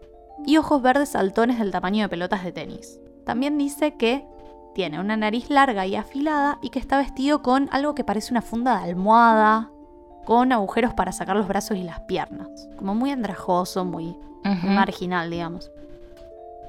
[0.46, 3.00] y ojos verdes saltones del tamaño de pelotas de tenis.
[3.26, 4.26] También dice que
[4.74, 8.42] tiene una nariz larga y afilada y que está vestido con algo que parece una
[8.42, 9.70] funda de almohada,
[10.26, 12.48] con agujeros para sacar los brazos y las piernas.
[12.78, 14.18] Como muy andrajoso, muy
[14.64, 15.70] marginal, digamos.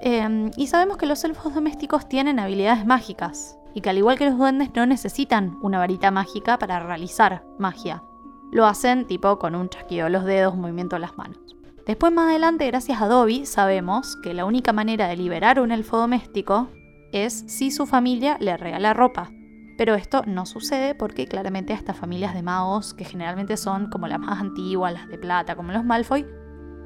[0.05, 4.27] Eh, y sabemos que los elfos domésticos tienen habilidades mágicas y que al igual que
[4.27, 8.03] los duendes no necesitan una varita mágica para realizar magia.
[8.51, 11.39] Lo hacen tipo con un chasquido de los dedos, un movimiento de las manos.
[11.87, 15.97] Después más adelante, gracias a Dobby, sabemos que la única manera de liberar un elfo
[15.97, 16.69] doméstico
[17.13, 19.31] es si su familia le regala ropa.
[19.79, 24.07] Pero esto no sucede porque claramente a estas familias de magos, que generalmente son como
[24.07, 26.27] las más antiguas, las de plata, como los Malfoy,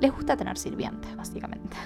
[0.00, 1.76] les gusta tener sirvientes, básicamente.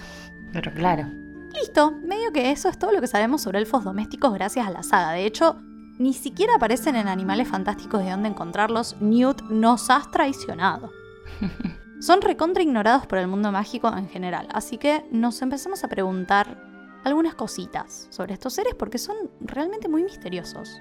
[0.53, 1.07] Pero claro.
[1.55, 4.83] Listo, medio que eso es todo lo que sabemos sobre elfos domésticos gracias a la
[4.83, 5.13] saga.
[5.13, 5.57] De hecho,
[5.99, 8.97] ni siquiera aparecen en Animales Fantásticos de dónde encontrarlos.
[9.01, 10.91] Newt nos has traicionado.
[12.01, 16.57] Son recontra ignorados por el mundo mágico en general, así que nos empezamos a preguntar
[17.05, 20.81] algunas cositas sobre estos seres porque son realmente muy misteriosos.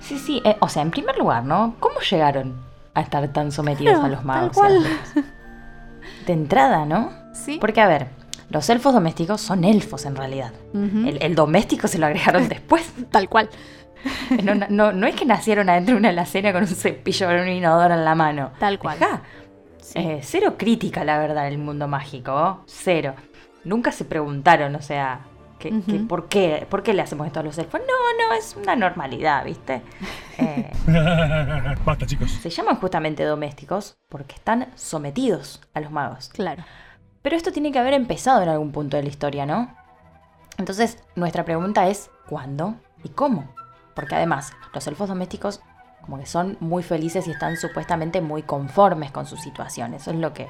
[0.00, 0.40] Sí, sí.
[0.44, 1.74] eh, o sea, en primer lugar, ¿no?
[1.80, 2.54] ¿Cómo llegaron
[2.94, 4.56] a estar tan sometidos Claro, a los magos?
[4.56, 5.24] tal cual.
[6.26, 7.10] De entrada, ¿no?
[7.34, 7.58] Sí.
[7.60, 8.08] Porque, a ver,
[8.50, 10.52] los elfos domésticos son elfos en realidad.
[10.74, 12.92] El, el doméstico se lo agregaron después.
[13.10, 13.48] Tal cual.
[14.42, 17.48] No, no- no es que nacieron adentro de una alacena con un cepillo o un
[17.48, 18.50] inodoro en la mano.
[18.58, 18.96] Tal cual.
[19.78, 19.98] Sí.
[19.98, 22.62] Eh, cero crítica, la verdad, el mundo mágico.
[22.66, 23.14] Cero.
[23.64, 25.20] Nunca se preguntaron, o sea,
[25.58, 25.82] ¿qué- Ujú.
[25.92, 27.78] qué- por, qué, ¿por qué le hacemos esto a los elfos?
[27.80, 29.82] No, no, es una normalidad, ¿viste?
[30.42, 30.70] Eh,
[31.84, 32.30] Basta, chicos.
[32.30, 36.30] se llaman justamente domésticos porque están sometidos a los magos.
[36.30, 36.64] Claro.
[37.22, 39.74] Pero esto tiene que haber empezado en algún punto de la historia, ¿no?
[40.58, 43.52] Entonces, nuestra pregunta es, ¿cuándo y cómo?
[43.94, 45.60] Porque además, los elfos domésticos
[46.02, 49.92] como que son muy felices y están supuestamente muy conformes con su situación.
[49.94, 50.48] Eso es lo que,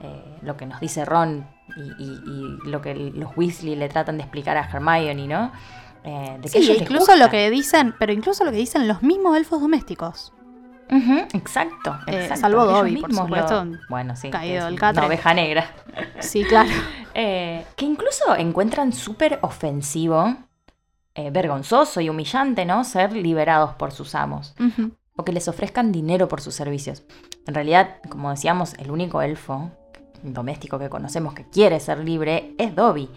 [0.00, 2.22] eh, lo que nos dice Ron y, y-
[2.64, 5.50] y lo que los Weasley le tratan de explicar a Hermione, ¿no?
[6.04, 9.02] Eh, de que Sí, ellos incluso lo que dicen, pero incluso lo que dicen los
[9.02, 10.32] mismos elfos domésticos.
[11.34, 12.36] Exacto, Eh, exacto.
[12.40, 14.30] salvo Dobby, por lo- Bueno, sí.
[14.30, 15.06] caído del una catre.
[15.06, 15.70] oveja negra.
[16.20, 16.68] Sí, claro.
[17.20, 20.36] Eh, que incluso encuentran súper ofensivo,
[21.16, 22.84] eh, vergonzoso y humillante, ¿no?
[22.84, 24.54] Ser liberados por sus amos.
[25.16, 27.02] O que les ofrezcan dinero por sus servicios.
[27.48, 29.72] En realidad, como decíamos, el único elfo
[30.22, 33.10] doméstico que conocemos que quiere ser libre es Dobby.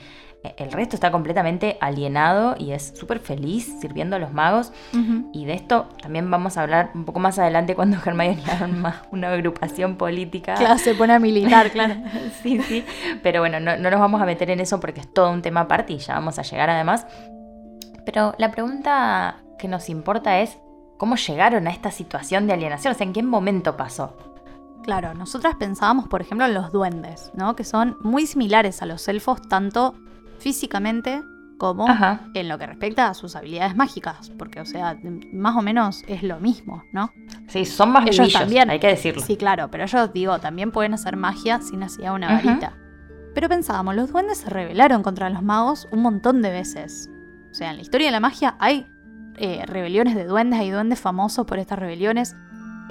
[0.44, 4.74] El resto está completamente alienado y es súper feliz sirviendo a los magos.
[5.34, 9.32] Y de esto también vamos a hablar un poco más adelante cuando Hermione arma una
[9.32, 10.56] agrupación política.
[10.56, 11.96] Claro, se pone a militar, claro.
[12.42, 12.84] Sí, sí.
[13.22, 15.62] Pero bueno, no, no nos vamos a meter en eso porque es todo un tema
[15.62, 17.06] aparte y ya vamos a llegar además.
[18.06, 20.58] Pero la pregunta que nos importa es
[20.98, 24.18] cómo llegaron a esta situación de alienación, o sea, en qué momento pasó.
[24.84, 27.56] Claro, nosotras pensábamos, por ejemplo, en los duendes, ¿no?
[27.56, 29.94] Que son muy similares a los elfos, tanto
[30.42, 31.24] físicamente
[31.58, 32.22] como Ajá.
[32.34, 34.32] en lo que respecta a sus habilidades mágicas.
[34.38, 34.98] Porque, o sea,
[35.32, 37.12] más o menos es lo mismo, ¿no?
[37.48, 38.70] Sí, son más Ellos vivillos, también.
[38.72, 39.22] hay que decirlo.
[39.22, 42.74] Sí, claro, pero ellos, digo, también pueden hacer magia sin necesidad de una varita.
[43.36, 47.10] Pero pensábamos, los duendes se rebelaron contra los magos un montón de veces.
[47.52, 48.88] O sea, en la historia de la magia hay
[49.38, 52.36] eh, rebeliones de duendes, hay duendes famosos por estas rebeliones.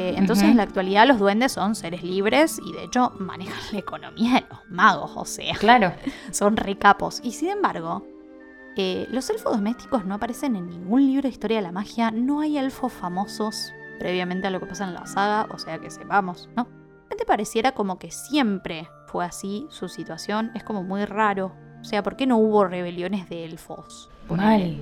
[0.01, 3.79] Eh, entonces, en la actualidad, los duendes son seres libres y de hecho manejan la
[3.79, 5.93] economía de los magos, o sea, Claro.
[6.31, 7.21] son recapos.
[7.23, 8.07] Y sin embargo,
[8.79, 12.41] eh, los elfos domésticos no aparecen en ningún libro de historia de la magia, no
[12.41, 16.49] hay elfos famosos previamente a lo que pasa en la saga, o sea que sepamos,
[16.57, 16.67] ¿no?
[17.15, 20.51] ¿Te pareciera como que siempre fue así su situación?
[20.55, 21.53] Es como muy raro.
[21.83, 24.09] O sea, ¿por qué no hubo rebeliones de elfos?
[24.31, 24.81] Mal.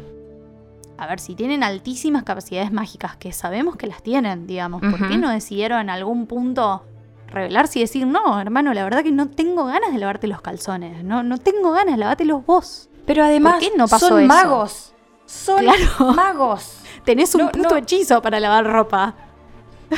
[0.98, 5.16] A ver, si tienen altísimas capacidades mágicas, que sabemos que las tienen, digamos, ¿por qué
[5.16, 6.84] no decidieron en algún punto
[7.28, 11.04] rebelarse y decir, no, hermano, la verdad que no tengo ganas de lavarte los calzones,
[11.04, 12.88] no, no tengo ganas, lavatelos vos.
[13.06, 14.28] Pero además ¿Por qué no pasó son eso?
[14.28, 14.94] magos.
[15.26, 16.12] Son Claro.
[16.14, 16.78] magos.
[17.04, 17.76] Tenés un No, puto no.
[17.76, 19.14] hechizo para lavar ropa.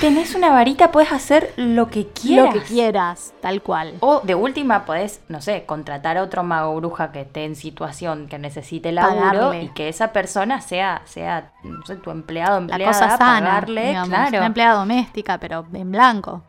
[0.00, 2.54] Tenés una varita, puedes hacer lo que quieras.
[2.54, 3.94] Lo que quieras, tal cual.
[4.00, 8.28] O de última podés, no sé, contratar a otro mago bruja que esté en situación
[8.28, 9.62] que necesite laburo Pagarle.
[9.64, 13.86] y que esa persona sea, sea no sé, tu empleado, La empleada, cosa sana, pagarle,
[13.88, 16.44] digamos, claro, una empleada doméstica, pero en blanco.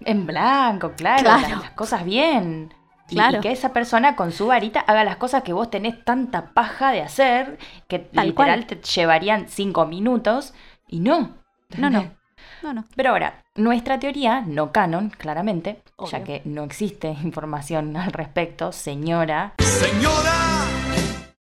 [0.00, 1.40] en blanco, claro, Claro.
[1.48, 2.74] Las, las cosas bien.
[3.08, 3.38] Y- Claro.
[3.38, 6.90] Y, que esa persona con su varita haga las cosas que vos tenés tanta paja
[6.90, 7.56] de hacer
[7.86, 8.80] que Tal literal cual.
[8.80, 10.54] te llevarían cinco minutos
[10.88, 11.36] y no.
[11.78, 12.15] No, no.
[12.62, 12.84] No, no.
[12.94, 19.54] Pero ahora, nuestra teoría, no canon, claramente, ya que no existe información al respecto, señora,
[19.58, 20.32] Señora.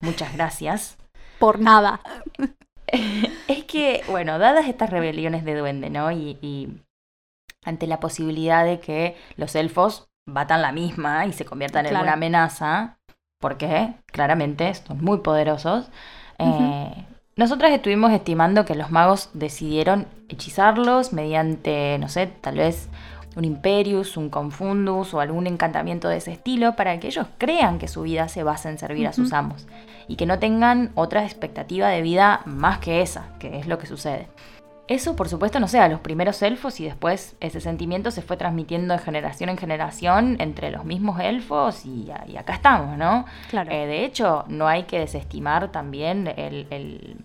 [0.01, 0.97] muchas gracias,
[1.39, 2.01] Por nada.
[3.49, 6.11] es que, bueno, dadas estas rebeliones de duende, ¿no?
[6.13, 6.69] Y, y
[7.65, 12.15] ante la posibilidad de que los elfos batan la misma y se conviertan en una
[12.15, 12.99] amenaza,
[13.41, 15.91] porque claramente son muy poderosos,
[16.39, 17.05] eh,
[17.37, 22.89] nosotras estuvimos estimando que los magos decidieron hechizarlos mediante, no sé, tal vez
[23.37, 27.89] un Imperius, un Confundus o algún encantamiento de ese estilo para que ellos crean que
[27.89, 29.67] su vida se basa en servir a sus amos
[30.09, 33.87] y que no tengan otra expectativa de vida más que esa, que es lo que
[33.87, 34.29] sucede.
[34.89, 38.37] Eso, por supuesto, no sé, a los primeros elfos y después ese sentimiento se fue
[38.37, 43.25] transmitiendo de generación en generación entre los mismos elfos y, y acá estamos, ¿no?
[43.49, 43.71] Claro.
[43.71, 47.17] Eh, de hecho, no hay que desestimar también el- el-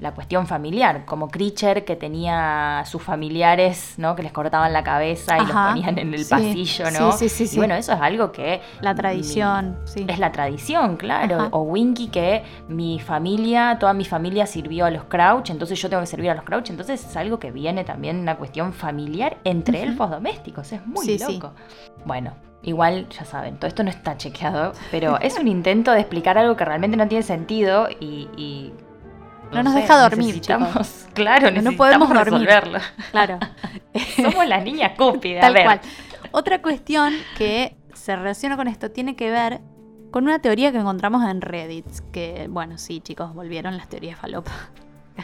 [0.00, 4.16] la cuestión familiar, como Creature que tenía sus familiares, ¿no?
[4.16, 7.12] Que les cortaban la cabeza y los ponían en el Sí, pasillo, ¿no?
[7.12, 8.60] sí, sí, sí, Y bueno, eso es algo que...
[8.80, 10.06] La tradición, sí.
[10.08, 11.36] Es la tradición, claro.
[11.36, 11.48] Ajá.
[11.52, 16.00] O Winky que mi familia, toda mi familia sirvió a los Crouch, entonces yo tengo
[16.00, 16.70] que servir a los Crouch.
[16.70, 20.72] Entonces es algo que viene también una cuestión familiar entre elfos domésticos.
[20.72, 21.34] Es muy Sí, sí.
[21.34, 21.52] loco.
[22.06, 22.32] Bueno,
[22.62, 26.56] igual ya saben, todo esto no está chequeado, pero es un intento de explicar algo
[26.56, 28.72] que realmente no tiene sentido y, y
[29.52, 32.24] No nos sé, deja dormir, necesitamos- Claro, No podemos dormir.
[32.24, 32.78] resolverlo.
[33.10, 33.38] Claro.
[34.16, 35.40] Somos las niñas cúspidas.
[35.40, 35.64] Tal a ver.
[35.64, 35.80] cual.
[36.32, 39.60] Otra cuestión que se relaciona con esto tiene que ver
[40.12, 41.86] con una teoría que encontramos en Reddit.
[42.12, 44.52] Que, bueno, sí, chicos, volvieron las teorías falopa.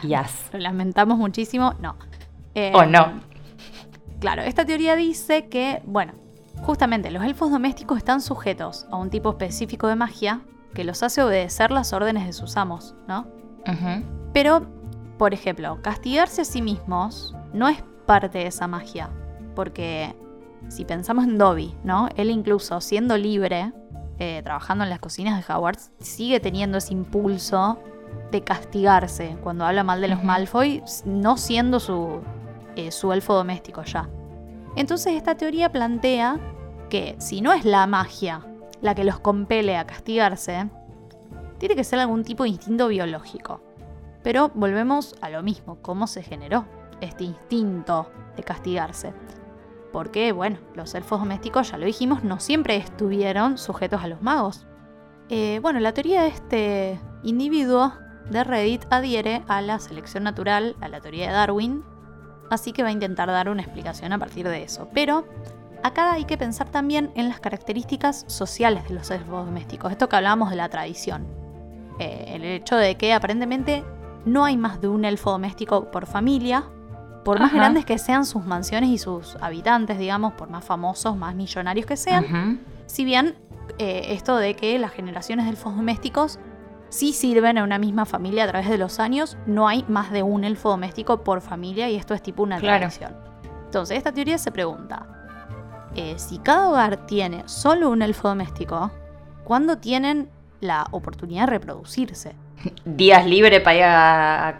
[0.03, 0.49] Yes.
[0.51, 1.73] Lo lamentamos muchísimo.
[1.81, 1.95] No.
[2.55, 3.21] Eh, O no.
[4.19, 6.13] Claro, esta teoría dice que, bueno,
[6.63, 10.41] justamente los elfos domésticos están sujetos a un tipo específico de magia
[10.73, 13.27] que los hace obedecer las órdenes de sus amos, ¿no?
[14.33, 14.67] Pero,
[15.17, 19.09] por ejemplo, castigarse a sí mismos no es parte de esa magia.
[19.55, 20.15] Porque
[20.69, 22.09] si pensamos en Dobby, ¿no?
[22.15, 23.73] Él incluso siendo libre,
[24.19, 27.79] eh, trabajando en las cocinas de Hogwarts, sigue teniendo ese impulso
[28.31, 30.23] de castigarse cuando habla mal de los.
[30.23, 32.21] Malfoy, no siendo su,
[32.75, 34.09] eh, su elfo doméstico ya.
[34.75, 36.39] Entonces esta teoría plantea
[36.89, 38.45] que si no es la magia
[38.81, 40.69] la que los compele a castigarse,
[41.57, 43.61] tiene que ser algún tipo de instinto biológico.
[44.23, 46.65] Pero volvemos a lo mismo, cómo se generó
[47.01, 49.13] este instinto de castigarse.
[49.91, 54.67] Porque, bueno, los elfos domésticos, ya lo dijimos, no siempre estuvieron sujetos a los magos.
[55.29, 57.93] Eh, bueno, la teoría de este individuo
[58.29, 61.83] de Reddit adhiere a la selección natural, a la teoría de Darwin,
[62.49, 64.89] así que va a intentar dar una explicación a partir de eso.
[64.93, 65.25] Pero
[65.83, 70.15] acá hay que pensar también en las características sociales de los elfos domésticos, esto que
[70.15, 71.36] hablábamos de la tradición.
[71.99, 73.83] Eh, el hecho de que aparentemente
[74.25, 76.65] no hay más de un elfo doméstico por familia,
[77.23, 77.57] por más Ajá.
[77.57, 81.97] grandes que sean sus mansiones y sus habitantes, digamos, por más famosos, más millonarios que
[81.97, 83.35] sean, si bien
[83.79, 86.39] eh, esto de que las generaciones de elfos domésticos
[86.89, 90.23] sí sirven a una misma familia a través de los años, no hay más de
[90.23, 92.77] un elfo doméstico por familia y esto es tipo una Claro.
[92.79, 93.13] tradición.
[93.65, 95.05] Entonces, esta teoría se pregunta,
[95.95, 98.89] eh, si cada hogar tiene solo un elfo doméstico,
[99.43, 100.29] ¿cuándo tienen
[100.61, 102.35] la oportunidad de reproducirse?
[102.85, 104.57] Días libres para ir a,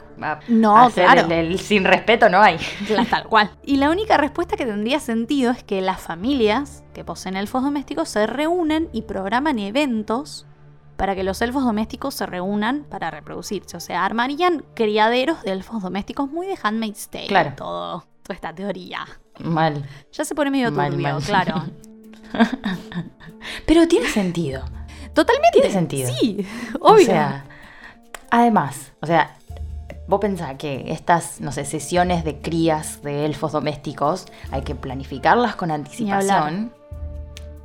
[0.47, 1.21] No, hacer claro.
[1.25, 2.57] el, el sin respeto, no hay.
[3.09, 3.51] Tal cual.
[3.63, 8.09] Y la única respuesta que tendría sentido es que las familias que poseen elfos domésticos
[8.09, 10.45] se reúnen y programan eventos
[10.95, 13.77] para que los elfos domésticos se reúnan para reproducirse.
[13.77, 17.27] O sea, armarían criaderos de elfos domésticos muy de Handmaid's Tale.
[17.27, 17.53] Claro.
[17.55, 19.05] Todo, toda esta teoría.
[19.39, 19.85] Mal.
[20.11, 21.21] Ya se pone medio Mal, turbio, mal.
[21.23, 21.63] claro.
[23.65, 24.63] Pero tiene sentido.
[25.25, 25.59] Totalmente.
[25.59, 26.11] Tiene sentido.
[26.19, 26.45] Sí,
[26.79, 27.03] obvio.
[27.03, 27.45] O sea,
[28.29, 29.35] además, o sea,
[30.07, 35.55] vos pensás que estas, no sé, sesiones de crías de elfos domésticos hay que planificarlas
[35.55, 36.71] con anticipación.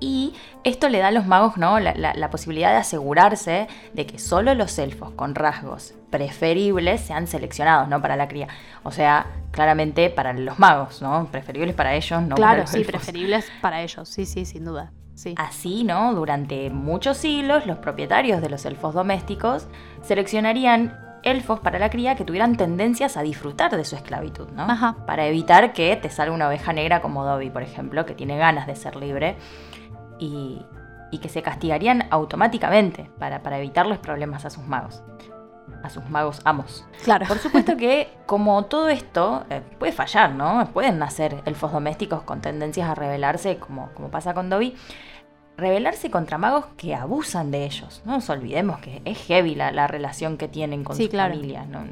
[0.01, 0.35] Y
[0.65, 1.79] esto le da a los magos, ¿no?
[1.79, 7.29] La, la- la posibilidad de asegurarse de que solo los elfos con rasgos preferibles sean
[7.29, 8.03] seleccionados, ¿no?
[8.03, 8.49] Para la cría.
[8.83, 11.29] O sea, claramente para los magos, ¿no?
[11.31, 12.91] Preferibles para ellos, no para claro, los sí, elfos.
[12.93, 14.09] preferibles para ellos.
[14.09, 14.91] Sí, sí, sin duda.
[15.23, 15.37] Sí.
[15.39, 16.15] Así, ¿no?
[16.15, 19.69] Durante muchos siglos, los propietarios de los elfos domésticos
[20.03, 24.65] seleccionarían elfos para la cría que tuvieran tendencias a disfrutar de su esclavitud, ¿no?
[24.65, 24.97] Ajá.
[25.07, 28.67] Para evitar que te salga una oveja negra como Dobby, por ejemplo, que tiene ganas
[28.67, 29.37] de ser libre
[30.19, 30.67] y,
[31.13, 35.05] y que se castigarían automáticamente para, para evitarles problemas a sus magos,
[35.85, 36.85] a sus magos amos.
[37.05, 37.27] Claro.
[37.29, 40.69] Por supuesto que, como todo esto, eh, puede fallar, ¿no?
[40.73, 44.75] Pueden nacer elfos domésticos con tendencias a rebelarse, como, como pasa con Dobby.
[45.63, 48.03] Rebelarse contra magos que abusan de ellos.
[48.05, 51.35] No nos olvidemos que es heavy la, la relación que tienen con Sí, sus claro.
[51.35, 51.69] familias.
[51.69, 51.83] No,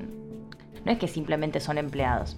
[0.85, 2.37] no es que simplemente son empleados.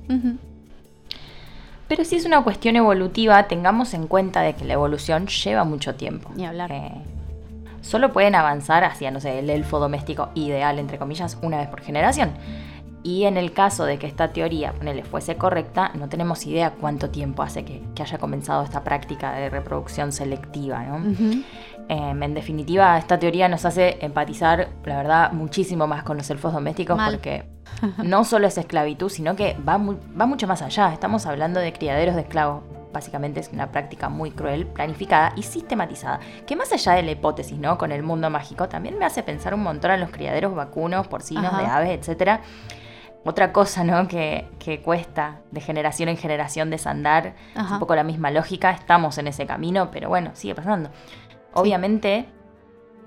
[1.88, 5.94] Pero si es una cuestión evolutiva, tengamos en cuenta de que la evolución lleva mucho
[5.94, 6.30] tiempo.
[6.36, 6.70] Ni hablar.
[6.70, 6.90] Eh,
[7.80, 11.80] solo pueden avanzar hacia, no sé, el elfo doméstico ideal, entre comillas, una vez por
[11.80, 12.30] generación.
[13.04, 17.10] Y en el caso de que esta teoría, ponele, fuese correcta, no tenemos idea cuánto
[17.10, 20.84] tiempo hace que, que haya comenzado esta práctica de reproducción selectiva.
[21.88, 26.52] Eh, en definitiva, esta teoría nos hace empatizar, la verdad, muchísimo más con los elfos
[26.52, 27.14] domésticos Mal.
[27.14, 27.44] porque
[28.04, 30.92] no solo es esclavitud, sino que va, mu- va mucho más allá.
[30.92, 32.62] Estamos hablando de criaderos de esclavos.
[32.92, 37.58] Básicamente es una práctica muy cruel, planificada y sistematizada, que más allá de la hipótesis,
[37.58, 37.78] ¿no?
[37.78, 41.46] Con el mundo mágico, también me hace pensar un montón en los criaderos vacunos, porcinos,
[41.46, 41.62] Ajá.
[41.62, 42.40] de aves, etc.
[43.24, 44.08] Otra cosa, ¿no?
[44.08, 49.16] Que, que cuesta de generación en generación desandar, es un poco la misma lógica, estamos
[49.18, 50.90] en ese camino, pero bueno, sigue pasando.
[51.54, 52.26] Obviamente,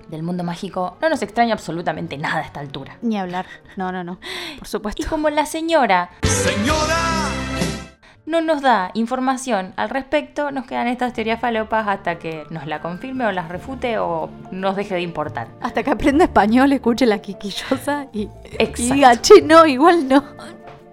[0.07, 2.97] del mundo mágico no nos extraña absolutamente nada a esta altura.
[3.01, 3.45] Ni hablar.
[3.75, 4.19] No, no, no.
[4.59, 5.05] Por Y supuesto.
[5.09, 7.14] como la señora Señora.
[8.25, 12.81] No nos da información al respecto, nos quedan estas teorías falopas hasta que nos la
[12.81, 15.47] confirme o las refute o nos deje de importar.
[15.61, 20.23] Hasta que aprenda español, escuche la quiquillosa y, y diga, che, no, igual no.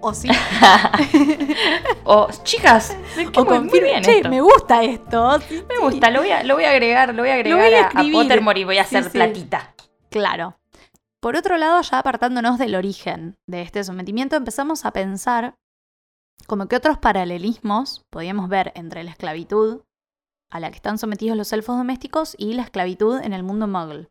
[0.01, 0.27] O sí.
[2.03, 4.29] O, chicas, es que o muy, muy confirme, bien che, esto.
[4.29, 5.39] me gusta esto.
[5.41, 8.07] Sí, Me gusta, lo voy a, lo voy a agregar, lo voy a agregar voy
[8.09, 8.21] a a-.
[8.21, 9.17] Pottermore y voy a Sí, hacer sí.
[9.17, 9.73] platita.
[10.09, 10.59] Claro.
[11.21, 15.55] Por otro lado, ya apartándonos del origen de este sometimiento, empezamos a pensar
[16.47, 19.81] como que otros paralelismos podíamos ver entre la esclavitud
[20.49, 24.07] a la que están sometidos los elfos domésticos y la esclavitud en el mundo muggle.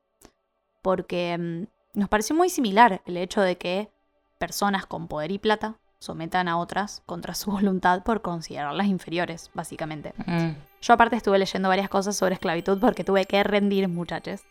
[0.82, 3.90] Porque mm, nos pareció muy similar el hecho de que
[4.38, 10.14] personas con poder y plata sometan a otras contra su voluntad por considerarlas inferiores, básicamente.
[10.26, 10.50] Mm.
[10.80, 14.42] Yo aparte estuve leyendo varias cosas sobre esclavitud porque tuve que rendir, muchachos.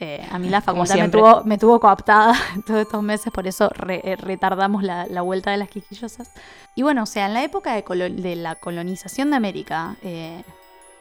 [0.00, 2.32] Eh, a mí la Como facultad me tuvo, me tuvo cooptada
[2.66, 6.30] todos estos meses, por eso re- eh, retardamos la, la vuelta de las quisquillosas.
[6.76, 10.44] Y bueno, o sea, en la época de la colonización de América, eh,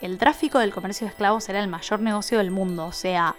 [0.02, 2.86] el tráfico del comercio de esclavos era el mayor negocio del mundo.
[2.88, 3.36] O sea,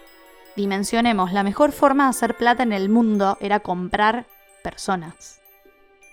[0.54, 4.26] dimensionemos, la mejor forma de hacer plata en el mundo era comprar
[4.62, 5.40] personas.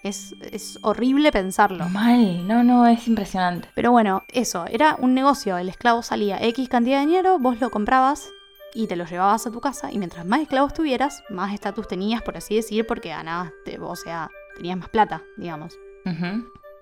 [0.04, 1.90] Es, es horrible pensarlo.
[1.90, 3.70] Mal, no, no, es impresionante.
[3.74, 5.58] Pero bueno, eso, era un negocio.
[5.58, 8.30] El esclavo salía X cantidad de dinero, vos lo comprabas
[8.76, 9.92] y te lo llevabas a tu casa.
[9.92, 13.96] Y mientras más esclavos tuvieras, más estatus tenías, por así decir, porque ganabas, te- o
[13.96, 15.78] sea, tenías más plata, digamos.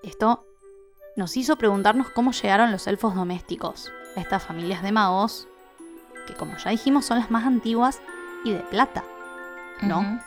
[0.02, 0.44] Esto
[1.16, 5.48] nos hizo preguntarnos cómo llegaron los elfos domésticos a estas familias de magos,
[6.26, 8.00] que como ya dijimos son las más antiguas
[8.44, 9.04] y de plata.
[9.82, 10.00] ¿no?
[10.00, 10.18] Ujú.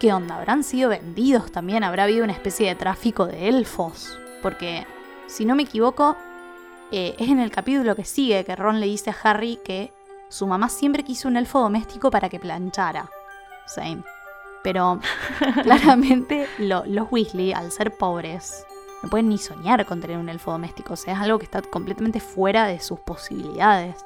[0.00, 0.36] ¿Qué onda?
[0.36, 1.84] ¿Habrán sido vendidos también?
[1.84, 4.18] ¿Habrá habido una especie de tráfico de elfos?
[4.42, 4.86] Porque,
[5.28, 6.16] si no me equivoco,
[6.90, 9.92] eh, es en el capítulo que sigue que Ron le dice a Harry que
[10.32, 13.10] su mamá siempre quiso un elfo doméstico para que planchara.
[13.66, 14.02] Same.
[14.62, 15.00] Pero
[15.62, 18.64] claramente lo- los Weasley, al ser pobres,
[19.02, 20.94] no pueden ni soñar con tener un elfo doméstico.
[20.94, 23.96] O sea, es algo que está completamente fuera de sus posibilidades.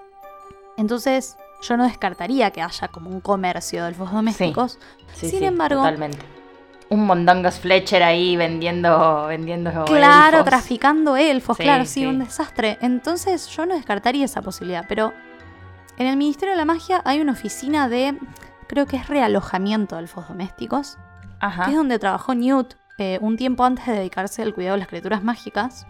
[0.77, 4.79] Entonces, yo no descartaría que haya como un comercio de elfos domésticos.
[5.14, 6.18] Sí, Sin sí, embargo- Totalmente.
[6.89, 10.49] Un mondongus Fletcher ahí vendiendo, vendiendo Claro, elfos.
[10.51, 12.07] traficando elfos, Sí, claro, sí.
[12.07, 12.79] un desastre.
[12.81, 15.12] Entonces yo no descartaría esa posibilidad, pero
[15.99, 18.18] en el Ministerio de la Magia hay una oficina de,
[18.68, 20.99] creo que es realojamiento de elfos domésticos,
[21.40, 21.64] Ajá.
[21.64, 24.88] que es donde trabajó Newt eh, un tiempo antes de dedicarse al cuidado de las
[24.88, 25.86] criaturas mágicas.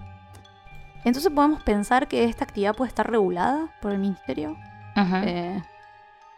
[1.05, 4.57] Entonces podemos pensar que esta actividad puede estar regulada por el Ministerio.
[4.97, 5.17] Ujú.
[5.25, 5.63] Eh,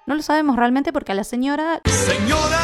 [0.07, 2.59] no lo sabemos realmente porque a la señora Señora.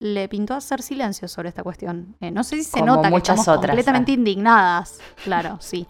[0.00, 2.16] le pintó hacer silencio sobre esta cuestión.
[2.20, 4.98] Eh, no sé si se Como nota que estamos otras, completamente indignadas.
[5.22, 5.86] Claro, sí.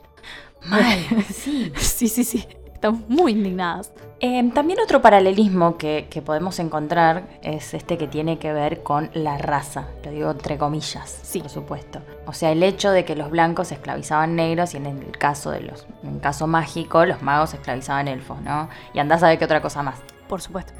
[0.66, 0.82] Mal,
[1.32, 1.72] sí.
[1.76, 2.46] Sí, sí, sí.
[2.80, 3.92] Estamos muy indignadas.
[4.20, 9.10] Eh, también otro paralelismo que, que podemos encontrar es este que tiene que ver con
[9.12, 11.40] la raza, lo digo entre comillas, Sí.
[11.40, 12.00] por supuesto.
[12.24, 15.60] O sea, el hecho de que los blancos esclavizaban negros y en el caso de
[15.60, 18.70] los, en el caso mágico, los magos esclavizaban elfos, ¿no?
[18.94, 20.00] Y andás a ver qué otra cosa más.
[20.26, 20.72] Por supuesto.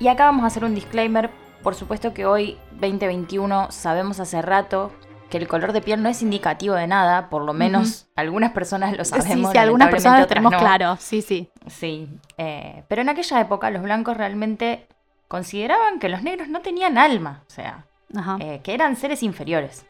[0.00, 1.30] Y acá vamos a hacer un disclaimer.
[1.62, 4.90] Por supuesto que hoy, 2021, sabemos hace rato
[5.30, 8.96] que el color de piel no es indicativo de nada, por lo menos algunas personas
[8.96, 9.48] lo sabemos.
[9.50, 10.58] sí, sí, algunas personas lo tenemos no.
[10.58, 10.96] claro.
[10.98, 11.50] Sí, sí.
[11.66, 12.08] Sí,
[12.38, 14.86] eh, pero en aquella época los blancos realmente
[15.28, 17.84] consideraban que los negros no tenían alma, o sea,
[18.16, 18.38] Ajá.
[18.40, 19.84] eh, que eran seres inferiores,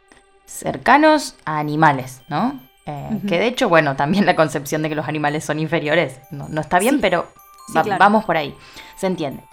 [0.45, 2.59] cercanos a animales, ¿no?
[2.86, 3.20] Eh.
[3.28, 6.61] Que de hecho, bueno, también la concepción de que los animales son inferiores no, no
[6.61, 7.28] está bien, Sí, pero
[7.68, 7.99] sí, va- claro.
[8.01, 8.57] vamos por ahí,
[8.97, 9.45] se entiende.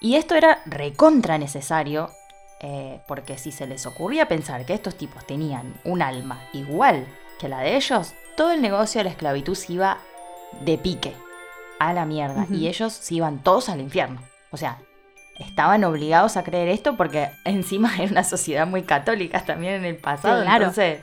[0.00, 2.10] Y esto era recontra necesario,
[2.60, 7.06] eh, porque si se les ocurría pensar que estos tipos tenían un alma igual
[7.38, 9.98] que la de ellos, todo el negocio de la esclavitud se iba
[10.62, 11.14] de pique
[11.78, 14.20] a la mierda y ellos se iban todos al infierno.
[14.50, 14.78] O sea,
[15.38, 19.96] estaban obligados a creer esto porque encima era una sociedad muy católica también en el
[19.96, 20.42] pasado.
[20.42, 20.64] Claro.
[20.64, 21.02] Entonces,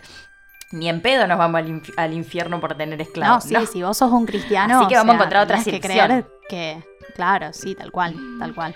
[0.72, 3.44] ni en pedo nos vamos al, inf- al infierno por tener No, esclavos.
[3.46, 3.66] sí, ¿no?
[3.66, 4.80] si vos sos un cristiano.
[4.80, 6.84] Así que vamos a encontrar otra que creer que.
[7.16, 8.76] Claro, sí, tal cual, tal cual.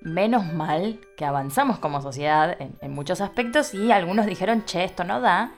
[0.00, 5.02] Menos mal que avanzamos como sociedad en, en muchos aspectos y algunos dijeron, che, esto
[5.04, 5.50] no da.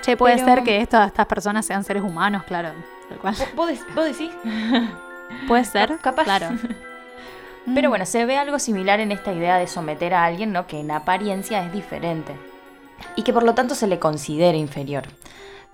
[0.00, 2.70] Che, puede Pero- ser que esto- estas personas sean seres humanos, claro.
[3.08, 3.34] Tal cual.
[3.38, 4.30] ¿Vos, vos dec- vos decís?
[5.48, 6.24] Puede ser, Capaz.
[6.24, 6.48] claro.
[7.74, 10.66] Pero bueno, se ve algo similar en esta idea de someter a alguien, ¿no?
[10.66, 12.34] Que en apariencia es diferente.
[13.14, 15.04] Y que por lo tanto se le considera inferior.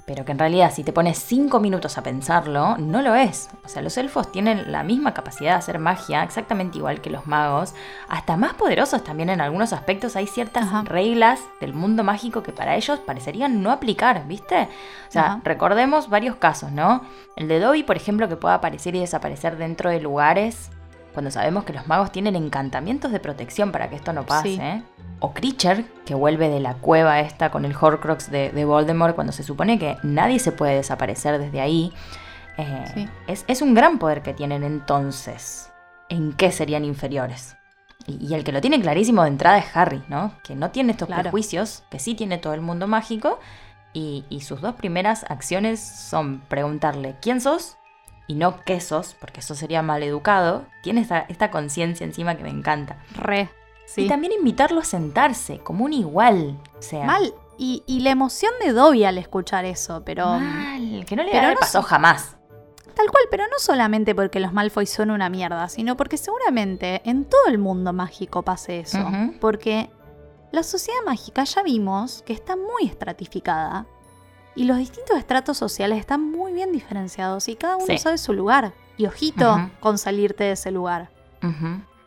[0.09, 3.51] Pero que en realidad si te pones 5 minutos a pensarlo, no lo es.
[3.63, 7.27] O sea, los elfos tienen la misma capacidad de hacer magia, exactamente igual que los
[7.27, 7.75] magos.
[8.09, 10.17] Hasta más poderosos también en algunos aspectos.
[10.17, 10.83] Hay ciertas Ajá.
[10.87, 14.63] reglas del mundo mágico que para ellos parecerían no aplicar, ¿viste?
[15.09, 15.41] O sea, Ajá.
[15.45, 17.03] recordemos varios casos, ¿no?
[17.37, 20.71] El de Dobby, por ejemplo, que puede aparecer y desaparecer dentro de lugares
[21.13, 24.49] cuando sabemos que los magos tienen encantamientos de protección para que esto no pase.
[24.55, 24.59] Sí.
[24.61, 24.83] ¿eh?
[25.21, 29.33] O Creature, que vuelve de la cueva esta con el Horcrux de, de Voldemort cuando
[29.33, 31.93] se supone que nadie se puede desaparecer desde ahí.
[32.57, 33.09] Eh, Sí.
[33.27, 35.71] es, es un gran poder que tienen entonces.
[36.09, 37.57] ¿En qué serían inferiores?
[38.07, 40.33] Y, y el que lo tiene clarísimo de entrada es Harry, ¿no?
[40.43, 41.23] Que no tiene estos Claro.
[41.25, 43.39] prejuicios, que sí tiene todo el mundo mágico.
[43.93, 47.77] Y, y sus dos primeras acciones son preguntarle quién sos
[48.29, 50.67] y no qué sos, porque eso sería mal educado.
[50.83, 52.99] Tiene esta, esta conciencia encima que me encanta.
[53.17, 53.49] Re.
[53.87, 54.03] Sí.
[54.03, 56.61] Y también invitarlo a sentarse, como un igual.
[56.79, 57.35] O sea, Mal.
[57.57, 60.39] Y, y la emoción de Dobby al escuchar eso, pero.
[60.39, 62.37] mal, que no le pero pasado jamás.
[62.95, 67.25] Tal cual, pero no solamente porque los Malfoy son una mierda, sino porque seguramente en
[67.25, 68.99] todo el mundo mágico pase eso.
[69.41, 69.89] Porque
[70.51, 73.87] la sociedad mágica ya vimos que está muy estratificada
[74.55, 77.99] y los distintos estratos sociales están muy bien diferenciados y cada uno Sí.
[77.99, 78.73] sabe su lugar.
[78.97, 81.11] Y ojito con salirte de ese lugar.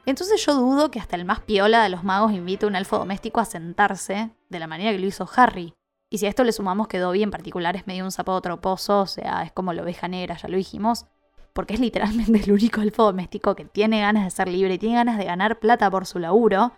[0.06, 2.98] Entonces yo dudo que hasta el más piola de los magos invite a un elfo
[2.98, 5.74] doméstico a sentarse de la manera que lo hizo Harry.
[6.10, 9.02] Y si a esto le sumamos que Dobby en particular es medio un zapado troposo,
[9.02, 11.06] o sea, es como la oveja negra, ya lo dijimos,
[11.54, 14.96] porque es literalmente el único elfo doméstico que tiene ganas de ser libre y tiene
[14.96, 16.74] ganas de ganar plata por su laburo,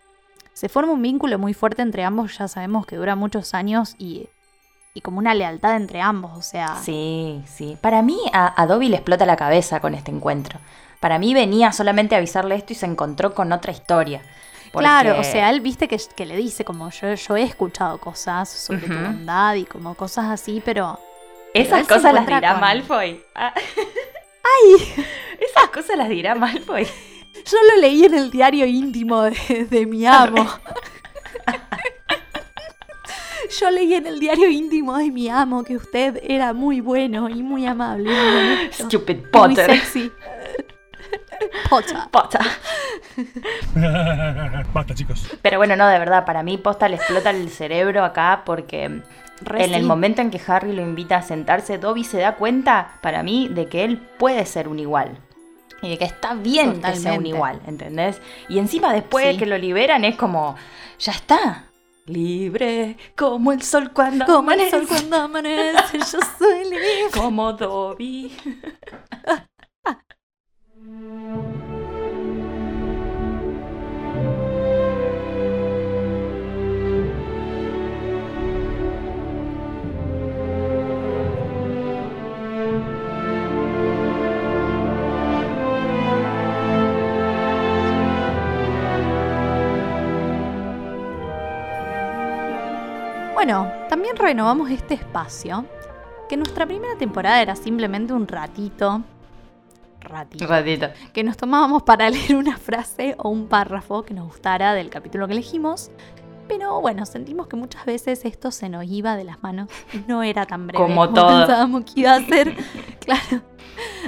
[0.53, 4.27] se forma un vínculo muy fuerte entre ambos, ya sabemos que dura muchos años y,
[4.93, 6.75] y como una lealtad entre ambos, o sea...
[6.83, 7.77] Sí, sí.
[7.81, 10.59] Para mí a, a Dobby le explota la cabeza con este encuentro.
[10.99, 14.21] Para mí venía solamente a avisarle esto y se encontró con otra historia.
[14.71, 17.97] Porque- Claro, o sea, él viste que, que le dice como yo, yo he escuchado
[17.99, 20.99] cosas sobre tu bondad y como cosas así, pero...
[21.53, 23.23] Esas cosas las dirá con- Malfoy.
[23.35, 23.53] Ah.
[23.55, 25.05] ¡Ay!
[25.39, 26.85] Esas cosas las dirá Malfoy.
[27.45, 30.47] Yo lo leí en el diario íntimo de, de mi amo.
[33.59, 37.43] Yo leí en el diario íntimo de mi amo que usted era muy bueno y
[37.43, 38.09] muy amable.
[38.11, 39.71] y muy Stupid y muy Potter.
[39.71, 40.11] sexy.
[41.69, 41.97] Potter.
[42.11, 42.41] Potter.
[44.73, 45.29] Basta, chicos.
[45.41, 49.01] Pero bueno, no, de verdad, para mí posta le explota el cerebro acá porque
[49.41, 52.97] Re en el momento en que Harry lo invita a sentarse, Dobby se da cuenta,
[53.01, 55.17] para mí, de que él puede ser un igual.
[55.81, 58.21] Y de que está bien que sea un igual, ¿entendés?
[58.47, 59.37] Y encima después Sí.
[59.37, 60.55] que lo liberan es como,
[60.97, 61.65] ya está.
[62.05, 67.07] Libre como el sol cuando Como el sol cuando amanece, yo soy libre.
[67.13, 68.31] Como Dobby.
[93.45, 95.65] Bueno, también renovamos este espacio,
[96.29, 99.03] que nuestra primera temporada era simplemente un ratito,
[99.99, 100.87] ratito, Ratito.
[101.11, 105.27] que nos tomábamos para leer una frase o un párrafo que nos gustara del capítulo
[105.27, 105.91] que elegimos.
[106.47, 110.23] Pero bueno, sentimos que muchas veces esto se nos iba de las manos y no
[110.23, 111.39] era tan breve Como todo.
[111.39, 112.55] pensábamos que iba a ser.
[112.99, 113.41] claro.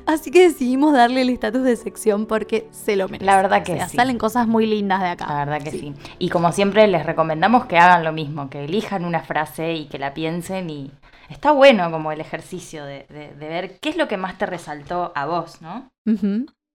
[0.05, 3.25] Así que decidimos darle el estatus de sección porque se lo merece.
[3.25, 3.95] La verdad que O sea, sí.
[3.97, 5.25] salen cosas muy lindas de acá.
[5.27, 5.93] La verdad que sí.
[6.19, 9.97] Y como siempre les recomendamos que hagan lo mismo, que elijan una frase y que
[9.97, 10.91] la piensen y
[11.29, 14.45] está bueno como el ejercicio de, de- de ver qué es lo que más te
[14.45, 15.89] resaltó a vos, ¿no?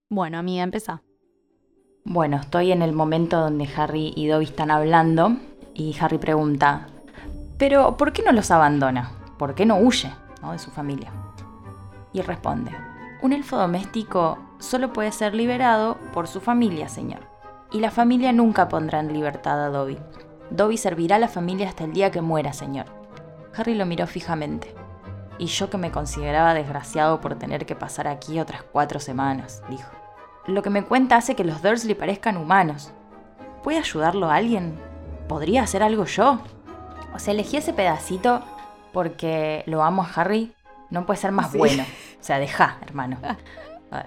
[0.09, 1.03] Bueno, amiga, empezá.
[2.05, 5.37] Bueno, estoy en el momento donde Harry y Dobby están hablando
[5.75, 6.89] y Harry pregunta,
[7.59, 9.11] pero ¿por qué no los abandona?
[9.39, 10.13] ¿Por qué no huye
[10.43, 10.53] ¿no?
[10.53, 11.13] de su familia?
[12.13, 12.73] Y responde,
[13.23, 17.21] un elfo doméstico solo puede ser liberado por su familia, señor.
[17.71, 19.99] Y la familia nunca pondrá en libertad a Dobby.
[20.51, 22.87] Dobby servirá a la familia hasta el día que muera, señor.
[23.57, 24.75] Harry lo miró fijamente.
[25.39, 29.91] Y yo que me consideraba desgraciado por tener que pasar aquí otras cuatro semanas, dijo.
[30.47, 32.93] Lo que me cuenta hace que los Dursley parezcan humanos.
[33.63, 34.90] ¿Puede ayudarlo alguien?
[35.31, 36.41] ¿Podría hacer algo yo?
[37.15, 38.43] O sea, elegí ese pedacito
[38.93, 40.53] porque lo amo a Harry.
[40.91, 41.59] No puede ser más Sí.
[41.59, 41.85] bueno.
[41.85, 43.17] O sea, deja, hermano.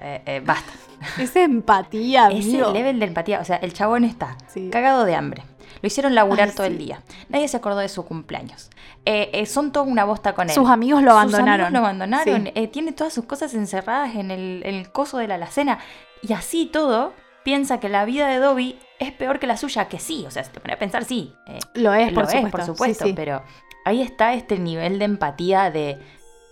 [0.01, 0.73] Eh, eh, basta.
[1.17, 2.73] Esa empatía, Ese amigo.
[2.73, 3.39] level de empatía.
[3.39, 4.69] O sea, el chabón está Sí.
[4.69, 5.43] cagado de hambre.
[5.81, 7.01] Lo hicieron laburar Ay, todo el día.
[7.29, 8.69] Nadie se acordó de su cumpleaños.
[9.05, 10.53] Eh, eh, son toda una bosta con él.
[10.53, 11.51] Sus amigos lo Sus abandonaron.
[11.67, 12.51] amigos lo abandonaron.
[12.53, 15.79] Eh, tiene todas sus cosas encerradas en el, en el coso de la alacena.
[16.21, 17.13] Y así todo,
[17.43, 19.87] piensa que la vida de Dobby es peor que la suya.
[19.87, 21.33] Que sí, o sea, si te pones a pensar, sí.
[21.47, 22.51] eh, Lo es, lo por es, supuesto.
[22.57, 23.05] por supuesto.
[23.05, 23.13] sí.
[23.15, 23.43] Pero
[23.85, 25.99] ahí está este nivel de empatía de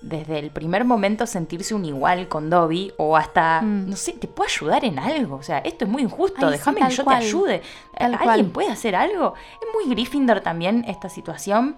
[0.01, 3.87] desde el primer momento sentirse un igual con Dobby o hasta, Mm.
[3.91, 5.35] no sé, te puedo ayudar en algo.
[5.35, 7.19] O sea, esto es muy injusto, sí, déjame que yo cual.
[7.19, 7.61] te ayude.
[7.95, 8.45] Tal ¿Alguien cual.
[8.47, 9.35] puede hacer algo?
[9.61, 11.75] Es muy Gryffindor también esta situación.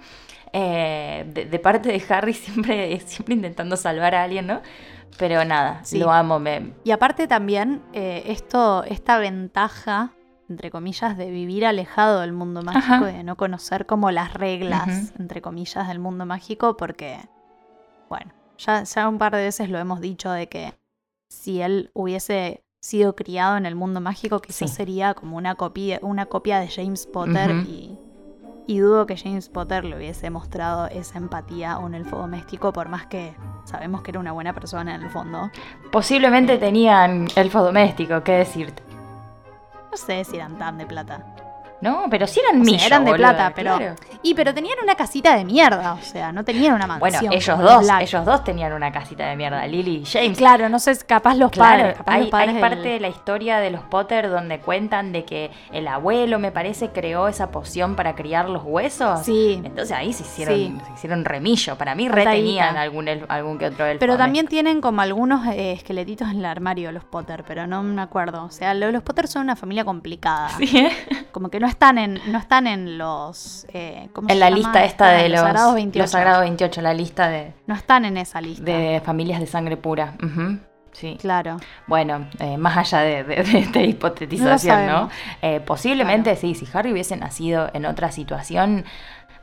[0.56, 4.62] eh, de, de parte de Harry siempre, siempre intentando salvar a alguien, ¿no?
[5.18, 6.00] Pero nada, Sí.
[6.00, 6.40] lo amo.
[6.40, 10.12] Me, Y aparte también, eh, esto, esta ventaja,
[10.50, 13.06] entre comillas, de vivir alejado del mundo mágico, Ajá.
[13.06, 17.20] de no conocer como las reglas, entre comillas, del mundo mágico, porque,
[18.10, 20.74] bueno, ya, ya un par de veces lo hemos dicho de que
[21.30, 24.76] si él hubiese sido criado en el mundo mágico, quizás Sí.
[24.76, 27.98] sería como una copia, una copia de James Potter y,
[28.68, 32.90] y dudo que James Potter le hubiese mostrado esa empatía a un elfo doméstico, por
[32.90, 33.36] más que
[33.66, 35.50] sabemos que era una buena persona en el fondo.
[35.92, 38.84] posiblemente tenían elfo doméstico, ¿qué decirte?
[39.92, 41.33] No sé si eran tan de plata.
[41.84, 43.78] No, pero sí eran O sea, eran de plata, pero.
[43.78, 43.96] claro.
[44.22, 47.34] Y pero tenían una casita de mierda, o sea, no tenían una Bueno, mansión.
[47.34, 48.02] ellos como los dos, Black.
[48.04, 50.38] ellos dos tenían una casita de mierda, Lily y James.
[50.38, 51.98] Claro, no sé, capaz los Claro, padres.
[51.98, 55.12] capaz hay, los padres hay del- parte de la historia de los Potter donde cuentan
[55.12, 59.22] de que el abuelo, me parece, creó esa poción para criar los huesos.
[59.26, 59.62] Sí.
[59.64, 60.78] Entonces ahí se hicieron, Sí.
[60.88, 61.78] se hicieron remillo.
[61.78, 64.00] Para mí retenían algún, algún que otro elfo.
[64.00, 68.02] Pero también tienen como algunos eh, esqueletitos en el armario los Potter, pero no me
[68.02, 68.46] acuerdo.
[68.46, 70.50] O sea, lo- los Potter son una familia complicada.
[70.58, 70.92] Sí, ¿eh?
[71.32, 73.66] Como que no están en, no están en los.
[73.74, 76.04] eh, ¿cómo En se la llama lista esta de los, Sagrados 28.
[76.04, 78.64] los Sagrados 28, la lista de, No están en esa lista.
[78.64, 80.14] de familias de sangre pura.
[80.94, 81.18] Sí.
[81.20, 81.58] Claro.
[81.88, 85.10] Bueno, eh, más allá de, de- de esta hipotetización, ¿no?
[85.42, 88.86] Eh, posiblemente sí, si Harry hubiese nacido en otra situación,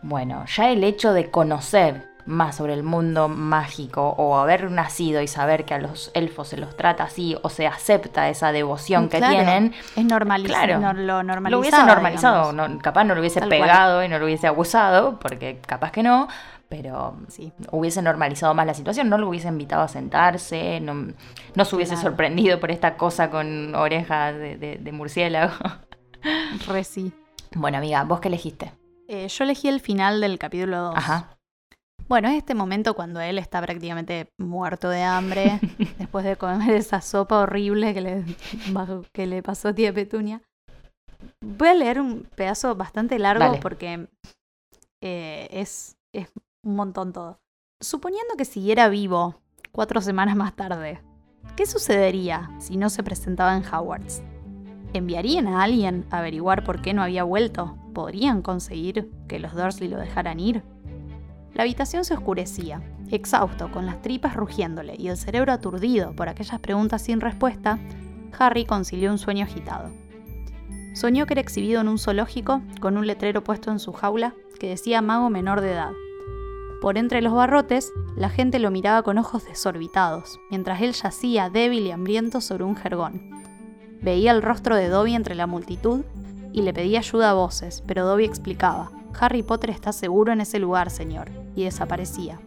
[0.03, 5.27] bueno, ya el hecho de conocer más sobre el mundo mágico o haber nacido y
[5.29, 9.19] saber que a los elfos se los trata así o se acepta esa devoción que
[9.19, 9.35] Claro.
[9.35, 10.67] tienen, Es normalizado.
[10.81, 10.93] Claro.
[10.95, 11.51] lo normalizado.
[11.51, 13.61] lo hubiese normalizado, no- capaz no lo hubiese Tal cual.
[13.63, 16.29] pegado y no lo hubiese abusado, porque capaz que no,
[16.69, 17.53] pero Sí.
[17.73, 20.95] hubiese normalizado más la situación, no lo hubiese invitado a sentarse, no,
[21.55, 22.09] no se hubiese Claro.
[22.11, 25.53] sorprendido por esta cosa con orejas de, de- de murciélago.
[26.69, 27.13] Re sí.
[27.55, 28.73] Bueno, amiga, ¿vos qué elegiste?
[29.09, 30.95] Eh, yo elegí el final del capítulo 2.
[30.97, 31.31] Ajá.
[32.11, 35.61] Bueno, es este momento cuando él está prácticamente muerto de hambre,
[35.99, 38.25] después de comer esa sopa horrible que le,
[39.13, 40.43] que le pasó a tía Petunia.
[41.41, 43.61] Voy a leer un pedazo bastante largo Dale.
[43.61, 44.09] porque
[45.01, 46.29] eh, es, es
[46.65, 47.39] un montón todo.
[47.81, 49.41] Suponiendo que siguiera vivo
[49.71, 51.01] cuatro semanas más tarde,
[51.55, 54.21] ¿qué sucedería si no se presentaba en Hogwarts?
[54.95, 57.79] ¿Enviarían a alguien a averiguar por qué no había vuelto?
[57.95, 60.65] ¿Podrían conseguir que los Dursley lo dejaran ir?
[61.61, 62.81] La habitación se oscurecía.
[63.11, 67.79] Exhausto, con las tripas rugiéndole y el cerebro aturdido por aquellas preguntas sin respuesta,
[68.39, 69.91] Harry concilió un sueño agitado.
[70.95, 74.71] Soñó que era exhibido en un zoológico con un letrero puesto en su jaula que
[74.71, 75.91] decía mago menor de edad.
[76.81, 81.87] Por entre los barrotes, la gente lo miraba con ojos desorbitados, mientras él yacía débil
[81.87, 83.21] y hambriento sobre un jergón.
[84.01, 86.07] Veía el rostro de Dobby entre la multitud
[86.53, 90.59] y le pedía ayuda a voces, pero Dobby explicaba, Harry Potter está seguro en ese
[90.59, 92.41] lugar, señor, y desaparecía.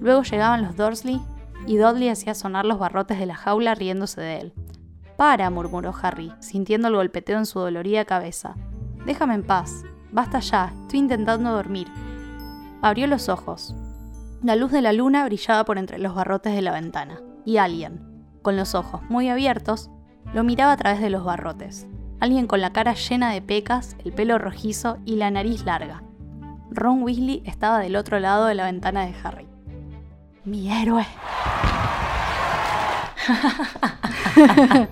[0.00, 1.20] Luego llegaban los Dursley
[1.66, 4.52] y Dudley hacía sonar los barrotes de la jaula riéndose de él.
[5.16, 8.54] Para, murmuró Harry, sintiendo el golpeteo en su dolorida cabeza.
[9.04, 9.84] Déjame en paz.
[10.12, 11.88] Basta ya, estoy intentando dormir.
[12.80, 13.74] Abrió los ojos.
[14.42, 18.00] La luz de la luna brillaba por entre los barrotes de la ventana, y alguien,
[18.42, 19.90] con los ojos muy abiertos,
[20.32, 21.88] lo miraba a través de los barrotes.
[22.20, 26.02] Alguien con la cara llena de pecas, el pelo rojizo y la nariz larga.
[26.70, 29.46] Ron Weasley estaba del otro lado de la ventana de Harry.
[30.44, 31.06] Mi héroe.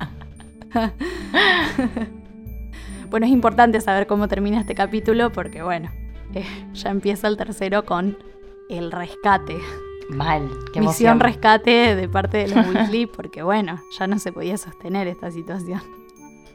[3.11, 5.91] bueno, es importante saber cómo termina este capítulo porque, bueno,
[6.35, 8.17] eh, ya empieza el tercero con
[8.69, 9.59] el rescate.
[10.11, 14.57] Mal, qué Misión rescate de parte de los Weasley porque, bueno, ya no se podía
[14.57, 15.81] sostener esta situación.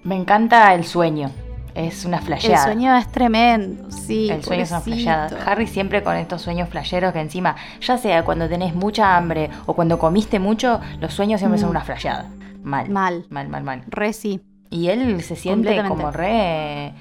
[0.04, 1.30] Me encanta el sueño.
[1.74, 2.66] Es una El flasheada.
[2.66, 4.30] sueño es tremendo, sí.
[4.30, 5.30] El sueño es una flasheada.
[5.46, 9.74] Harry siempre con estos sueños flasheros que encima, ya sea cuando tenés mucha hambre o
[9.74, 11.72] cuando comiste mucho, los sueños siempre son Mm.
[11.72, 12.30] una flasheada.
[12.62, 12.90] Mal.
[12.90, 13.26] Mal.
[13.30, 13.84] Mal, mal, mal.
[13.88, 14.42] Re sí.
[14.70, 16.94] Y él se siente como re,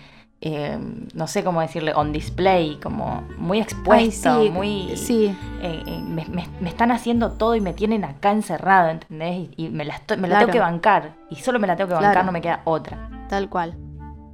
[0.43, 0.79] eh,
[1.15, 4.97] no sé cómo decirle, on display, como muy expuesto, Ay, sí, muy...
[4.97, 9.51] Sí, eh, eh, me, me- me están haciendo todo y me tienen acá encerrado, ¿entendés?
[9.57, 10.47] Y, y me la, estoy- me la Claro.
[10.47, 11.15] tengo que bancar.
[11.29, 12.27] Y solo me la tengo que bancar, Claro.
[12.27, 13.09] no me queda otra.
[13.29, 13.77] tal cual.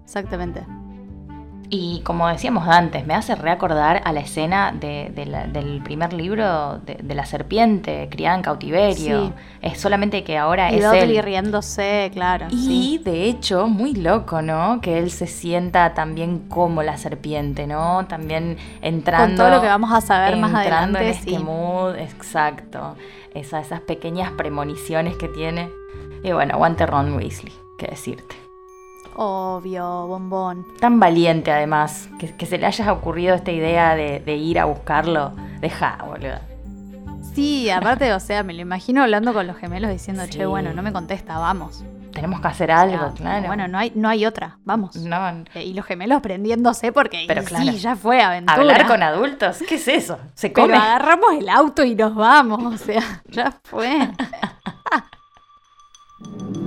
[0.04, 0.62] Exactamente.
[1.68, 6.12] Y como decíamos antes, me hace reacordar a la escena de- de la- del primer
[6.12, 9.26] libro de, de la serpiente criada en cautiverio.
[9.26, 9.32] Sí.
[9.62, 11.24] Es solamente que ahora Y es Dudley él.
[11.24, 12.46] riéndose, claro.
[12.50, 13.00] Y sí.
[13.04, 14.80] de hecho, muy loco, ¿no?
[14.80, 18.06] Que él se sienta también como la serpiente, ¿no?
[18.06, 19.26] También entrando.
[19.26, 21.38] Con todo lo que vamos a saber más adelante, en este sí.
[21.38, 22.94] mood, exacto.
[23.34, 25.68] Esa- esas pequeñas premoniciones que tiene.
[26.22, 28.36] Y bueno, aguante Ron Weasley, qué decirte.
[29.18, 30.66] Obvio, bombón.
[30.80, 34.66] Tan valiente además, que, que se le haya ocurrido esta idea de, de ir a
[34.66, 35.32] buscarlo.
[35.60, 36.38] Deja, boludo.
[37.34, 40.30] Sí, aparte, o sea, me lo imagino hablando con los gemelos diciendo, Sí.
[40.30, 41.84] che, bueno, no me contesta, vamos.
[42.12, 43.46] Tenemos que hacer O sea, algo, claro.
[43.46, 44.96] Bueno, no hay, no hay otra, vamos.
[44.96, 47.64] no, Eh, Y los gemelos prendiéndose porque Pero y claro.
[47.72, 48.58] sí, ya fue aventura.
[48.58, 50.18] hablar con adultos, ¿qué es eso?
[50.34, 50.78] Se Pero come.
[50.78, 54.10] agarramos el auto y nos vamos, o sea, ya fue.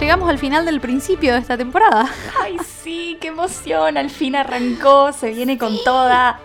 [0.00, 2.08] Llegamos al final del principio de esta temporada.
[2.42, 3.96] Ay, sí, qué emoción.
[3.96, 6.40] Al fin arrancó, se viene con toda.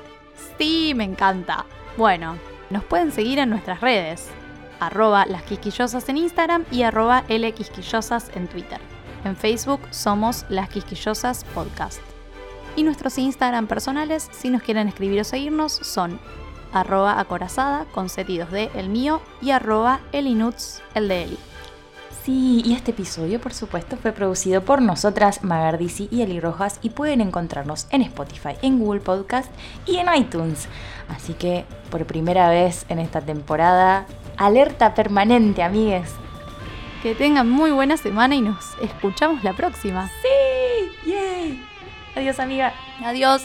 [0.57, 1.65] Sí, me encanta.
[1.97, 2.37] Bueno,
[2.69, 4.27] Nos pueden seguir en nuestras redes,
[4.81, 8.81] arroba las quisquillosas en Instagram y arroba lquisquillosas en Twitter.
[9.23, 12.01] En Facebook somos Las Quisquillosas Podcast.
[12.75, 16.19] Y nuestros Instagram personales, si nos quieren escribir o seguirnos, son
[16.73, 21.37] arroba acorazada con setidos de el mío y arroba elinuts el de Eli.
[22.27, 26.89] Sí, y este episodio, por supuesto, fue producido por nosotras, Magardisi y Eli Rojas, y
[26.89, 29.49] pueden encontrarnos en Spotify, en Google Podcast
[29.85, 30.67] y en iTunes.
[31.07, 36.11] Así que, por primera vez en esta temporada, alerta permanente, amigues.
[37.01, 40.11] Que tengan muy buena semana y nos escuchamos la próxima.
[40.21, 41.09] ¡Sí!
[41.09, 41.65] ¡Yay!
[42.13, 42.73] Adiós, amiga.
[43.05, 43.41] Adiós.